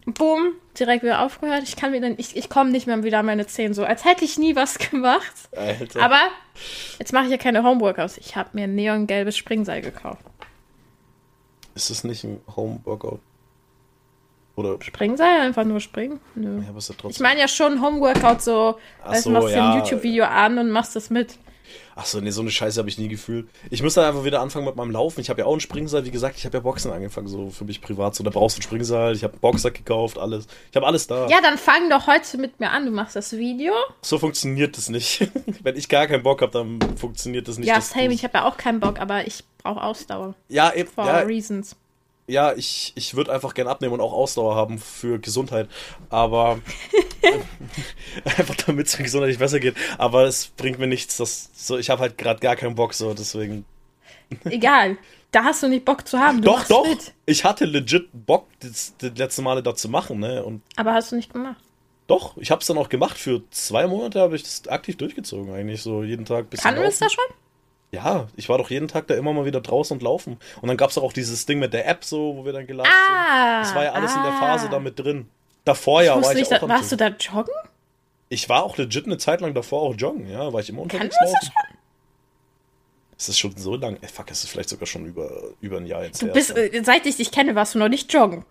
[0.06, 1.64] Boom, direkt wieder aufgehört.
[1.64, 4.26] Ich kann wieder, ich, ich komme nicht mehr wieder an meine Zehen so, als hätte
[4.26, 5.34] ich nie was gemacht.
[5.56, 6.02] Alter.
[6.02, 6.20] Aber
[6.97, 8.18] jetzt mache ich ja keine Homeworkouts.
[8.18, 10.24] Ich habe mir ein neongelbes Springseil gekauft.
[11.76, 13.20] ist das nicht ein Home-Workout?
[14.56, 14.82] Oder.
[14.82, 15.41] Springseil?
[15.41, 16.20] Einfach nur springen?
[16.36, 16.62] Nö.
[16.62, 17.12] Ja, aber ist ja trotzdem.
[17.12, 19.72] Ich meine ja schon Homeworkout so, weißt, so, du machst dir ja.
[19.72, 21.38] ein YouTube-Video an und machst das mit.
[22.02, 23.47] Achso, nee, so eine Scheiße habe ich nie gefühlt.
[23.70, 25.22] Ich müsste einfach wieder anfangen mit meinem Laufen.
[25.22, 26.04] Ich habe ja auch ein Springseil.
[26.04, 28.16] Wie gesagt, ich habe ja Boxen angefangen, so für mich privat.
[28.16, 29.14] So, da brauchst du ein Springseil.
[29.14, 30.47] Ich habe einen Boxsack gekauft, alles.
[30.72, 31.28] Ich habe alles da.
[31.28, 32.88] Ja, dann fang doch heute mit mir an.
[32.88, 33.74] Du machst das Video.
[34.02, 35.30] So funktioniert das nicht.
[35.64, 37.68] Wenn ich gar keinen Bock habe, dann funktioniert das nicht.
[37.68, 38.14] ja, same.
[38.16, 40.34] Ich habe ja auch keinen Bock, aber ich brauche Ausdauer.
[40.49, 41.76] ja, eben, For ja, reasons.
[42.28, 45.67] Ja, ich, ich würde einfach gern abnehmen und auch Ausdauer haben für Gesundheit.
[46.09, 46.59] Aber
[48.26, 49.76] einfach damit es mir gesundheitlich besser geht.
[49.97, 51.17] Aber es bringt mir nichts.
[51.17, 53.65] Das, so, ich habe halt gerade gar keinen Bock, so deswegen.
[54.45, 54.97] Egal.
[55.32, 56.38] Da hast du nicht Bock zu haben.
[56.41, 56.86] Du doch, doch.
[56.88, 57.13] Mit.
[57.26, 60.43] Ich hatte legit Bock, das, das letzte Male da zu machen, ne?
[60.43, 61.61] Und Aber hast du nicht gemacht.
[62.07, 63.17] doch, ich habe es dann auch gemacht.
[63.17, 66.49] Für zwei Monate habe ich das aktiv durchgezogen, eigentlich so jeden Tag.
[66.49, 66.99] Bisschen Kann es laufen.
[66.99, 67.36] da schon?
[67.91, 70.37] Ja, ich war doch jeden Tag da immer mal wieder draußen und laufen.
[70.61, 72.89] Und dann gab es auch dieses Ding mit der App so, wo wir dann gelassen
[72.91, 73.63] Ah.
[73.63, 73.69] sind.
[73.69, 74.39] Das war ja alles in der ah.
[74.39, 75.29] Phase da mit drin.
[75.65, 77.15] Davor ja war ich nicht, auch da, warst du Joggen.
[77.19, 77.53] da joggen?
[78.29, 81.15] Ich war auch legit eine Zeit lang davor auch joggen, ja, war ich immer unterwegs
[81.19, 81.45] das laufen.
[81.47, 81.77] schon?
[83.17, 83.97] Es ist schon so lang.
[84.01, 85.29] Ey, fuck, es ist vielleicht sogar schon über,
[85.59, 86.33] über ein Jahr jetzt Du her.
[86.33, 88.45] bist, äh, seit ich dich kenne, warst du noch nicht joggen.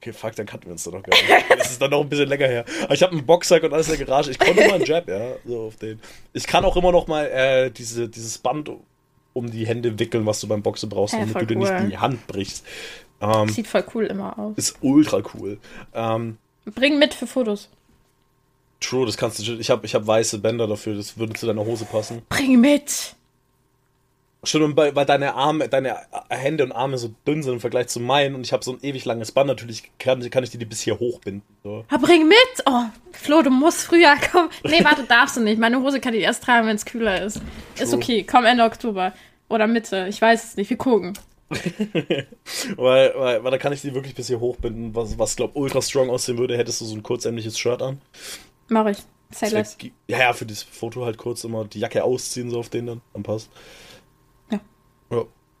[0.00, 1.50] Okay, fuck, dann kannten wir uns doch noch gar nicht.
[1.58, 2.64] Das ist dann noch ein bisschen länger her.
[2.84, 4.30] Aber ich habe einen Boxsack und alles in der Garage.
[4.30, 6.00] Ich konnte immer einen Jab, ja, so auf den.
[6.32, 8.70] Ich kann auch immer noch mal äh, diese, dieses Band
[9.32, 11.88] um die Hände wickeln, was du beim Boxen brauchst, Ja, damit du dir nicht cool.
[11.90, 12.64] die Hand brichst.
[13.20, 14.56] Ähm, Sieht voll cool immer aus.
[14.56, 15.58] ist ultra cool.
[15.94, 17.68] Ähm, Bring mit für Fotos.
[18.80, 19.54] true, das kannst du.
[19.54, 22.22] Ich habe ich hab weiße Bänder dafür, das würde zu deiner Hose passen.
[22.28, 23.16] Bring mit.
[24.44, 25.96] Stimmt, weil, weil deine Arme, deine
[26.30, 28.78] Hände und Arme so dünn sind im Vergleich zu meinen und ich habe so ein
[28.82, 31.42] ewig langes Band, natürlich kann, kann ich die bis hier hochbinden.
[31.64, 31.84] So.
[31.88, 32.38] Ah, bring mit.
[32.66, 34.48] Oh, Flo, du musst früher kommen.
[34.64, 35.58] Nee, warte, darfst du nicht.
[35.58, 37.40] Meine Hose kann ich erst tragen, wenn es kühler ist.
[37.80, 37.96] Ist True.
[38.00, 38.24] okay.
[38.30, 39.12] Komm Ende Oktober.
[39.48, 40.06] Oder Mitte.
[40.08, 40.70] Ich weiß es nicht.
[40.70, 41.14] Wir gucken.
[42.76, 45.80] Weil, weil, weil da kann ich die wirklich bis hier hochbinden, was, was glaub ultra
[45.82, 48.00] strong aussehen würde, hättest du so ein kurzämliches Shirt an.
[48.68, 48.98] Mach ich.
[49.78, 52.86] Gi- Ja, ja, für das Foto halt kurz immer die Jacke ausziehen, so auf den
[52.86, 53.50] dann, dann passt.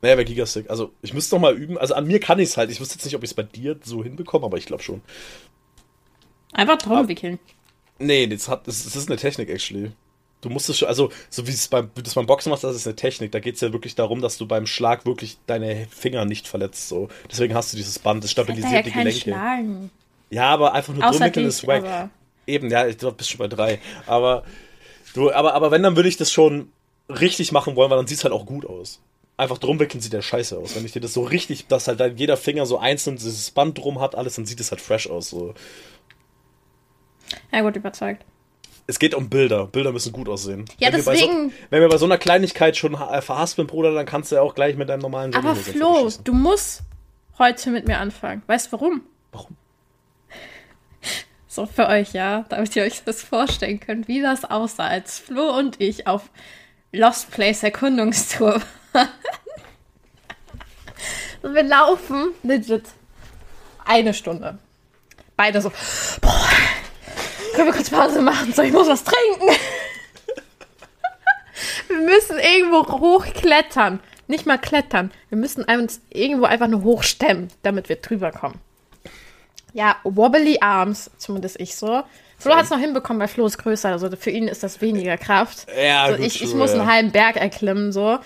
[0.02, 0.08] Ja.
[0.08, 0.14] Ja.
[0.14, 0.70] Naja, wäre Gigastick.
[0.70, 1.78] Also, ich müsste noch mal üben.
[1.78, 2.70] Also, an mir kann ich es halt.
[2.70, 5.02] Ich wüsste jetzt nicht, ob ich es bei dir so hinbekomme, aber ich glaube schon.
[6.52, 7.38] Einfach drum wickeln.
[7.98, 9.92] Nee, das, hat, das, das ist eine Technik, actually.
[10.40, 12.62] Du musst es schon, also, so wie es beim, wie du es beim Boxen machst,
[12.62, 13.32] das ist eine Technik.
[13.32, 16.88] Da geht es ja wirklich darum, dass du beim Schlag wirklich deine Finger nicht verletzt.
[16.88, 17.08] So.
[17.28, 19.20] Deswegen hast du dieses Band, das stabilisiert die kein Gelenke.
[19.20, 19.90] Schlagen.
[20.30, 21.84] Ja, aber einfach nur Außer drumwickeln dich, ist wack.
[21.84, 22.10] aber
[22.46, 23.80] Eben, ja, ich glaube, bist schon bei drei.
[24.06, 24.44] Aber
[25.14, 26.70] du, aber, aber wenn, dann würde ich das schon
[27.08, 29.00] richtig machen wollen, weil dann sieht es halt auch gut aus.
[29.38, 30.74] Einfach drumwickeln sieht ja scheiße aus.
[30.76, 33.78] Wenn ich dir das so richtig, dass halt dann jeder Finger so einzeln dieses Band
[33.78, 35.30] drum hat, alles, dann sieht es halt fresh aus.
[35.30, 35.54] So.
[37.52, 38.24] ja gut, überzeugt.
[38.88, 39.66] Es geht um Bilder.
[39.66, 40.64] Bilder müssen gut aussehen.
[40.78, 43.66] Ja, wenn Wir bei so, deswegen- wenn wir bei so einer Kleinigkeit schon ha- verhaspeln,
[43.68, 46.80] Bruder, dann kannst du ja auch gleich mit deinem normalen Aber Jogginghose Flo, du musst
[47.38, 48.42] heute mit mir anfangen.
[48.46, 49.02] Weißt du warum?
[49.32, 49.56] Warum?
[51.46, 55.56] So für euch, ja, damit ihr euch das vorstellen könnt, wie das aussah, als Flo
[55.56, 56.30] und ich auf
[56.92, 58.62] Lost Place Erkundungstour waren.
[61.42, 62.84] Und wir laufen legit
[63.84, 64.58] eine Stunde.
[65.36, 65.70] Beide so,
[66.20, 66.48] boah,
[67.54, 68.52] können wir kurz Pause machen?
[68.52, 69.48] So, ich muss was trinken.
[71.88, 74.00] Wir müssen irgendwo hochklettern.
[74.26, 75.10] Nicht mal klettern.
[75.30, 78.60] Wir müssen uns irgendwo einfach nur hochstemmen, damit wir drüber kommen.
[79.72, 82.02] Ja, wobbly Arms, zumindest ich so.
[82.38, 85.16] Flo hat es noch hinbekommen, weil Flo ist größer, also für ihn ist das weniger
[85.16, 85.66] Kraft.
[85.76, 88.18] Ja, so, gut, ich, ich muss einen halben Berg erklimmen, so.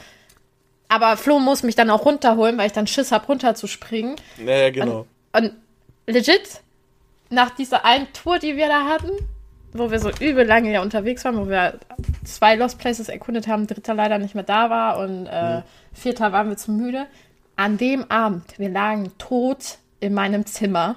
[0.92, 4.16] Aber Flo muss mich dann auch runterholen, weil ich dann Schiss hab, runterzuspringen.
[4.36, 5.06] Ja, ja, genau.
[5.32, 5.52] Und
[6.06, 6.60] legit,
[7.30, 9.10] nach dieser einen Tour, die wir da hatten,
[9.72, 11.80] wo wir so übel lange ja unterwegs waren, wo wir
[12.26, 15.62] zwei Lost Places erkundet haben, dritter leider nicht mehr da war und äh,
[15.94, 17.06] vierter waren wir zu müde.
[17.56, 20.96] An dem Abend, wir lagen tot in meinem Zimmer.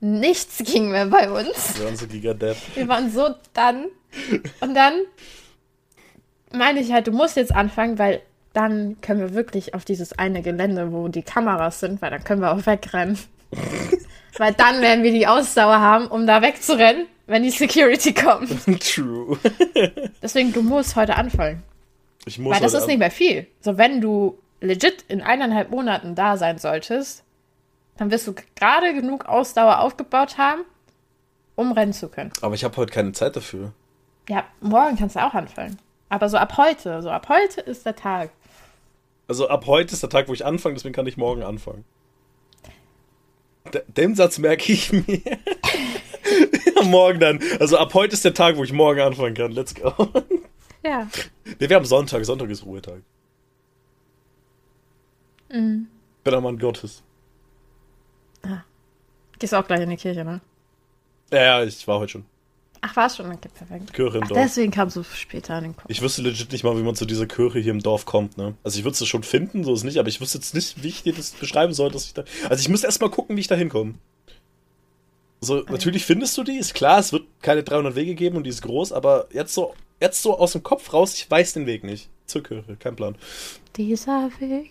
[0.00, 1.78] Nichts ging mehr bei uns.
[1.78, 2.56] Wir waren so gigadead.
[2.74, 3.86] Wir waren so dann.
[4.60, 4.94] Und dann
[6.52, 8.20] meine ich halt, du musst jetzt anfangen, weil
[8.52, 12.40] dann können wir wirklich auf dieses eine Gelände, wo die Kameras sind, weil dann können
[12.40, 13.18] wir auch wegrennen.
[14.38, 18.50] weil dann werden wir die Ausdauer haben, um da wegzurennen, wenn die Security kommt.
[18.80, 19.38] True.
[20.22, 21.62] Deswegen, du musst heute anfangen.
[22.26, 23.46] Ich muss Weil das ist nicht mehr viel.
[23.60, 27.24] So, wenn du legit in eineinhalb Monaten da sein solltest,
[27.96, 30.62] dann wirst du gerade genug Ausdauer aufgebaut haben,
[31.54, 32.32] um rennen zu können.
[32.40, 33.72] Aber ich habe heute keine Zeit dafür.
[34.28, 35.78] Ja, morgen kannst du auch anfangen.
[36.08, 38.30] Aber so ab heute, so ab heute ist der Tag.
[39.30, 41.84] Also ab heute ist der Tag, wo ich anfange, deswegen kann ich morgen anfangen.
[43.72, 45.20] D den Satz merke ich mir.
[46.74, 47.40] ja, morgen dann.
[47.60, 49.52] Also ab heute ist der Tag, wo ich morgen anfangen kann.
[49.52, 49.94] Let's go.
[50.82, 51.08] Ja.
[51.60, 52.24] nee, wir haben Sonntag.
[52.24, 53.02] Sonntag ist Ruhetag.
[55.48, 55.86] Mhm.
[56.24, 57.04] Bin ein Mann Gottes.
[59.38, 60.40] Gehst auch gleich in die Kirche, ne?
[61.30, 62.26] Ja, ja, ich war heute schon.
[62.82, 63.26] Ach, war's schon?
[63.26, 63.92] Okay, perfekt.
[63.92, 64.40] Kirche im Ach, Dorf.
[64.42, 65.86] deswegen kam so später in den Kopf.
[65.88, 68.54] Ich wüsste legit nicht mal, wie man zu dieser Kirche hier im Dorf kommt, ne?
[68.64, 70.88] Also ich würde es schon finden, so ist nicht, aber ich wüsste jetzt nicht, wie
[70.88, 72.24] ich dir das beschreiben soll, dass ich da.
[72.48, 73.94] Also ich müsste erst mal gucken, wie ich da hinkomme.
[75.42, 78.50] So, natürlich findest du die, ist klar, es wird keine 300 Wege geben und die
[78.50, 81.84] ist groß, aber jetzt so, jetzt so aus dem Kopf raus, ich weiß den Weg
[81.84, 82.08] nicht.
[82.26, 83.16] Zur Kirche, kein Plan.
[83.76, 84.70] Dieser Weg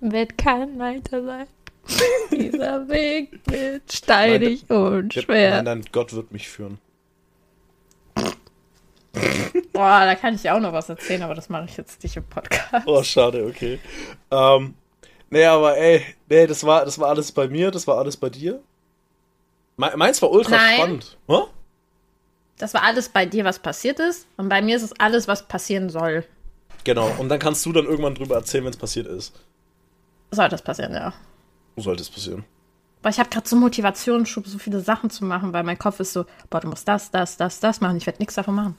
[0.00, 1.46] wird kein weiter sein.
[2.30, 5.62] Dieser Weg wird steinig und schwer.
[5.62, 6.78] Nein, nein, Gott wird mich führen.
[9.72, 12.24] Boah, da kann ich auch noch was erzählen, aber das mache ich jetzt nicht im
[12.24, 12.86] Podcast.
[12.86, 13.78] Oh, schade, okay.
[14.30, 14.74] Ähm,
[15.30, 18.30] nee, aber ey, nee, das war, das war alles bei mir, das war alles bei
[18.30, 18.62] dir.
[19.76, 20.74] Me meins war ultra Nein.
[20.76, 21.18] spannend.
[21.28, 21.46] Huh?
[22.58, 24.26] Das war alles bei dir, was passiert ist.
[24.36, 26.24] Und bei mir ist es alles, was passieren soll.
[26.84, 29.32] Genau, und dann kannst du dann irgendwann drüber erzählen, wenn es passiert ist.
[30.30, 31.12] Soll das passieren, ja.
[31.76, 32.44] Sollte es passieren?
[33.00, 36.12] Aber ich habe gerade so Motivationsschub, so viele Sachen zu machen, weil mein Kopf ist
[36.12, 37.96] so, boah, du musst das, das, das, das machen.
[37.96, 38.76] Ich werde nichts davon machen.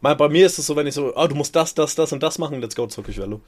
[0.00, 2.12] Mal, bei mir ist es so, wenn ich so, ah, du musst das, das, das
[2.12, 3.40] und das machen, let's go, zurück ich Velo.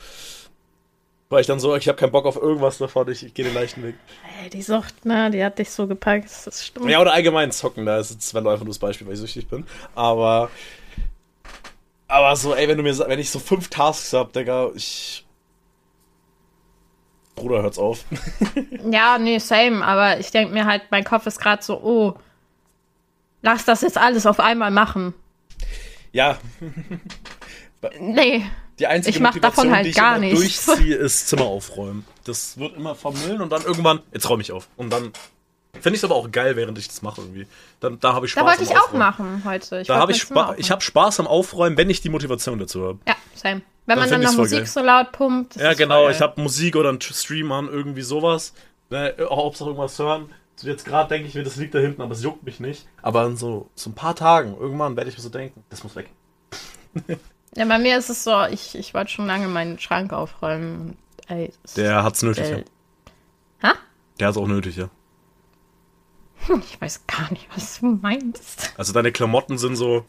[1.28, 3.54] Weil ich dann so, ich habe keinen Bock auf irgendwas davon, ich, ich gehe den
[3.54, 3.94] leichten Weg.
[4.42, 6.28] Ey, die Sucht, ne, die hat dich so gepackt.
[6.44, 6.90] Das stimmt.
[6.90, 9.48] Ja, oder allgemein zocken, da ist jetzt Velo einfach nur das Beispiel, weil ich süchtig
[9.48, 9.64] bin.
[9.94, 10.50] Aber,
[12.08, 15.24] aber so, ey, wenn du mir, wenn ich so fünf Tasks hab, Digga, ich,
[17.34, 18.04] Bruder, hört's auf.
[18.90, 19.84] Ja, nee, same.
[19.84, 22.14] Aber ich denke mir halt, mein Kopf ist gerade so, oh,
[23.42, 25.14] lass das jetzt alles auf einmal machen.
[26.12, 26.38] Ja,
[28.00, 28.44] Nee.
[28.78, 30.66] die einzige Ich mach davon halt die ich gar nichts.
[30.66, 32.04] durchziehe, ist Zimmer aufräumen.
[32.24, 34.68] Das wird immer vermüllen und dann irgendwann, jetzt räume ich auf.
[34.76, 35.12] Und dann
[35.74, 37.46] finde ich es aber auch geil, während ich das mache irgendwie.
[37.80, 39.80] Dann, da habe ich Spaß Da wollte ich auch machen heute.
[39.80, 42.86] Ich Da habe ich, Spa ich habe Spaß am Aufräumen, wenn ich die Motivation dazu
[42.86, 42.98] habe.
[43.06, 43.62] Ja, same.
[43.86, 44.66] Wenn man find dann noch Musik geil.
[44.66, 45.56] so laut pumpt.
[45.56, 46.08] Ja, genau.
[46.08, 48.52] Ich habe Musik oder einen Stream an, irgendwie sowas.
[48.90, 50.30] Ne, Hauptsache irgendwas hören.
[50.62, 52.86] So jetzt gerade denke ich mir, das liegt da hinten, aber es juckt mich nicht.
[53.02, 55.96] Aber in so, so ein paar Tagen, irgendwann werde ich mir so denken, das muss
[55.96, 56.08] weg.
[57.54, 60.80] Ja, bei mir ist es so, ich, ich wollte schon lange meinen Schrank aufräumen.
[60.80, 60.96] Und,
[61.30, 63.68] ey, es- Der hat's nötig, ja.
[63.68, 63.74] Ha?
[64.18, 64.88] Der hat's auch nötig, ja.
[66.64, 68.72] Ich weiß gar nicht, was du meinst.
[68.78, 70.06] Also deine Klamotten sind so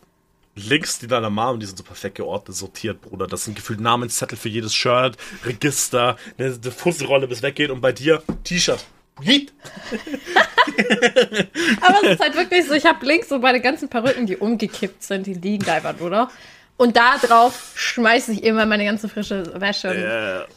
[0.55, 3.27] links die deiner Mom, die sind so perfekt geordnet, sortiert, Bruder.
[3.27, 7.91] Das sind gefühlt Namenszettel für jedes Shirt, Register, eine, eine Fusselrolle bis weggeht und bei
[7.91, 8.85] dir T-Shirt.
[9.21, 9.53] Yeet.
[11.81, 15.03] Aber es ist halt wirklich so, ich habe links so meine ganzen Perücken, die umgekippt
[15.03, 16.29] sind, die liegen da einfach nur noch.
[16.77, 20.47] Und da drauf schmeiße ich immer meine ganze frische Wäsche.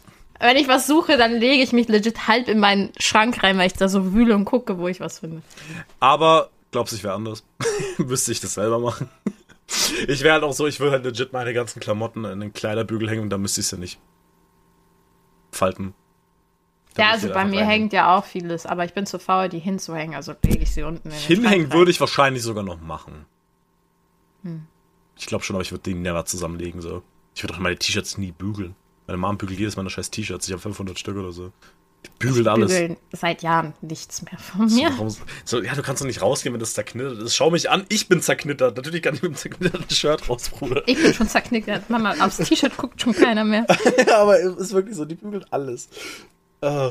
[0.40, 3.58] Äh, Wenn ich was suche, dann lege ich mich legit halb in meinen Schrank rein,
[3.58, 5.42] weil ich da so wühle und gucke, wo ich was finde.
[6.00, 7.44] aber glaubst du, ich wäre anders?
[7.98, 9.08] Müsste ich das selber machen?
[10.06, 13.10] Ich wäre halt auch so, ich würde halt legit meine ganzen Klamotten in den Kleiderbügel
[13.10, 13.98] hängen und dann müsste ich sie nicht
[15.50, 15.92] falten.
[16.98, 17.68] Ja, ich also bei mir reinhängen.
[17.68, 20.82] hängt ja auch vieles, aber ich bin zu faul, die hinzuhängen, also lege ich sie
[20.82, 21.90] unten in Hinhängen würde rein.
[21.90, 23.26] ich wahrscheinlich sogar noch machen.
[24.42, 24.66] Hm.
[25.18, 26.80] Ich glaube schon, aber ich würde die never zusammenlegen.
[26.80, 27.02] So.
[27.34, 28.74] Ich würde auch meine T-Shirts nie bügeln.
[29.06, 30.46] Meine Mom bügelt jedes Mal scheiß T-Shirts.
[30.46, 31.52] Ich habe 500 Stück oder so.
[32.04, 32.72] Die bügelt alles.
[32.72, 34.90] Bügeln seit Jahren nichts mehr von mir.
[34.90, 37.34] Warum- So, ja, du kannst doch nicht rausgehen, wenn das zerknittert ist.
[37.34, 38.76] Schau mich an, ich bin zerknittert.
[38.76, 40.82] Natürlich kann ich mit einem zerknitterten Shirt raus, Bruder.
[40.86, 41.88] Ich bin schon zerknickert.
[41.88, 43.66] Mama, aufs T-Shirt guckt schon keiner mehr.
[44.14, 45.88] aber es ist wirklich so, die bügelt alles.
[46.60, 46.90] Äh,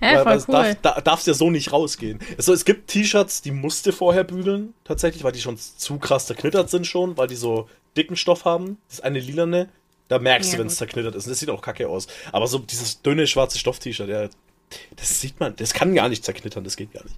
[0.00, 0.44] Hä, weil, cool.
[0.54, 2.18] darf, da, darfst ja so nicht rausgehen.
[2.36, 6.26] Also, es gibt T-Shirts, die musst du vorher bügeln, tatsächlich, weil die schon zu krass
[6.26, 8.78] zerknittert sind schon, weil die so dicken Stoff haben.
[8.88, 9.68] Das ist eine lilane.
[10.08, 11.26] Da merkst Ja, du, wenn es zerknittert ist.
[11.26, 12.06] Und das sieht auch kacke aus.
[12.32, 14.28] Aber so dieses dünne schwarze Stoff-T-Shirt, ja,
[14.96, 17.16] das sieht man, das kann gar nicht zerknittern, das geht gar nicht.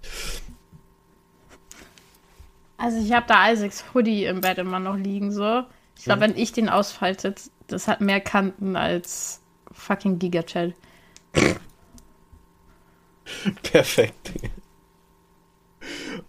[2.77, 5.63] Also ich habe da Isaacs Hoodie im Bett immer noch liegen, so.
[5.97, 7.35] Ich glaube, wenn ich den ausfalte,
[7.67, 10.73] das hat mehr Kanten als fucking Gigachat.
[13.63, 14.33] Perfekt.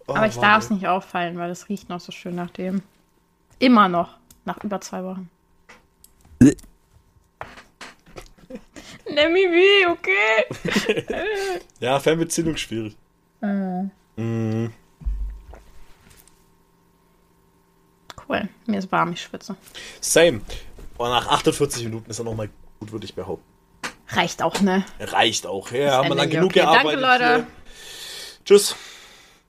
[0.06, 2.82] Oh, Aber ich darf es nicht auffallen, weil es riecht noch so schön nach dem.
[3.58, 4.16] Immer noch.
[4.44, 5.30] Nach über zwei Wochen.
[6.40, 6.54] Nimm
[9.32, 11.60] mich wie, okay?
[11.80, 12.96] Ja, Fernbeziehung schwierig.
[13.40, 14.72] Mhm.
[18.28, 18.48] Cool.
[18.66, 19.56] Mir ist warm, ich schwitze.
[20.00, 20.40] Same.
[20.98, 22.48] Und nach 48 Minuten ist er nochmal
[22.78, 23.51] gut, würde ich behaupten.
[24.14, 24.84] Reicht auch, ne?
[25.00, 25.70] Reicht auch.
[25.72, 26.26] Ja, haben wir hier.
[26.28, 27.02] genug Okay, gearbeitet.
[27.02, 27.34] danke, Leute.
[27.34, 27.46] Hier.
[28.44, 28.76] Tschüss.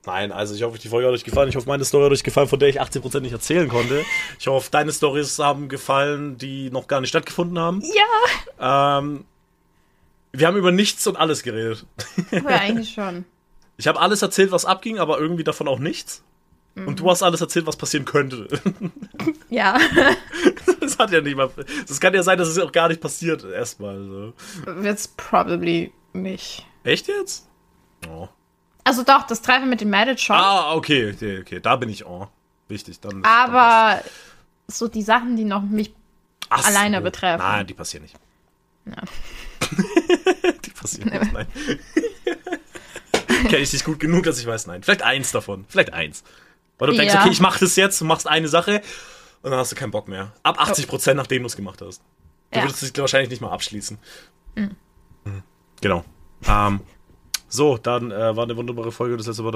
[0.06, 1.48] Nein, also ich hoffe, die Folge hat euch gefallen.
[1.48, 4.04] Ich hoffe, meine Story hat euch gefallen, von der ich 80% nicht erzählen konnte.
[4.38, 7.82] Ich hoffe, deine Stories haben gefallen, die noch gar nicht stattgefunden haben.
[8.60, 8.98] Ja.
[8.98, 9.24] Ähm,
[10.32, 11.86] wir haben über nichts und alles geredet.
[12.30, 13.24] Ja, eigentlich schon.
[13.76, 16.22] Ich habe alles erzählt, was abging, aber irgendwie davon auch nichts.
[16.76, 18.46] Und du hast alles erzählt, was passieren könnte.
[19.50, 19.78] Ja.
[20.88, 21.50] Das hat ja nicht mal.
[21.88, 23.96] Das kann ja sein, dass es auch gar nicht passiert, erstmal.
[24.04, 24.32] So.
[24.66, 26.66] Wird's probably nicht.
[26.84, 27.48] Echt jetzt?
[28.08, 28.28] Oh.
[28.84, 30.36] Also doch, das Treffen mit dem Madrid schon.
[30.36, 31.60] Ah, okay, okay, okay.
[31.60, 32.28] Da bin ich oh.
[32.68, 33.00] Wichtig.
[33.00, 34.02] Dann, dann aber
[34.66, 35.92] so die Sachen, die noch mich.
[36.50, 37.42] Ach alleine betreffen.
[37.42, 38.16] Nein, die passieren nicht.
[38.86, 39.02] Ja.
[40.64, 41.46] die passieren nicht, nein.
[43.48, 44.82] Kenne ich dich gut genug, dass ich weiß, nein.
[44.82, 45.64] Vielleicht eins davon.
[45.68, 46.22] Vielleicht eins.
[46.78, 47.20] Weil du denkst, Ja.
[47.20, 48.82] okay, ich mach das jetzt, du machst eine Sache
[49.44, 50.32] und dann hast du keinen Bock mehr.
[50.42, 52.02] Ab 80 Prozent, nachdem du es gemacht hast.
[52.50, 52.64] Du Ja.
[52.64, 53.98] würdest dich wahrscheinlich nicht mal abschließen.
[54.56, 54.76] Mhm.
[55.80, 56.04] Genau.
[56.46, 56.80] Ähm,
[57.48, 59.16] So, dann äh, war eine wunderbare Folge.
[59.16, 59.54] Das letzte Wort.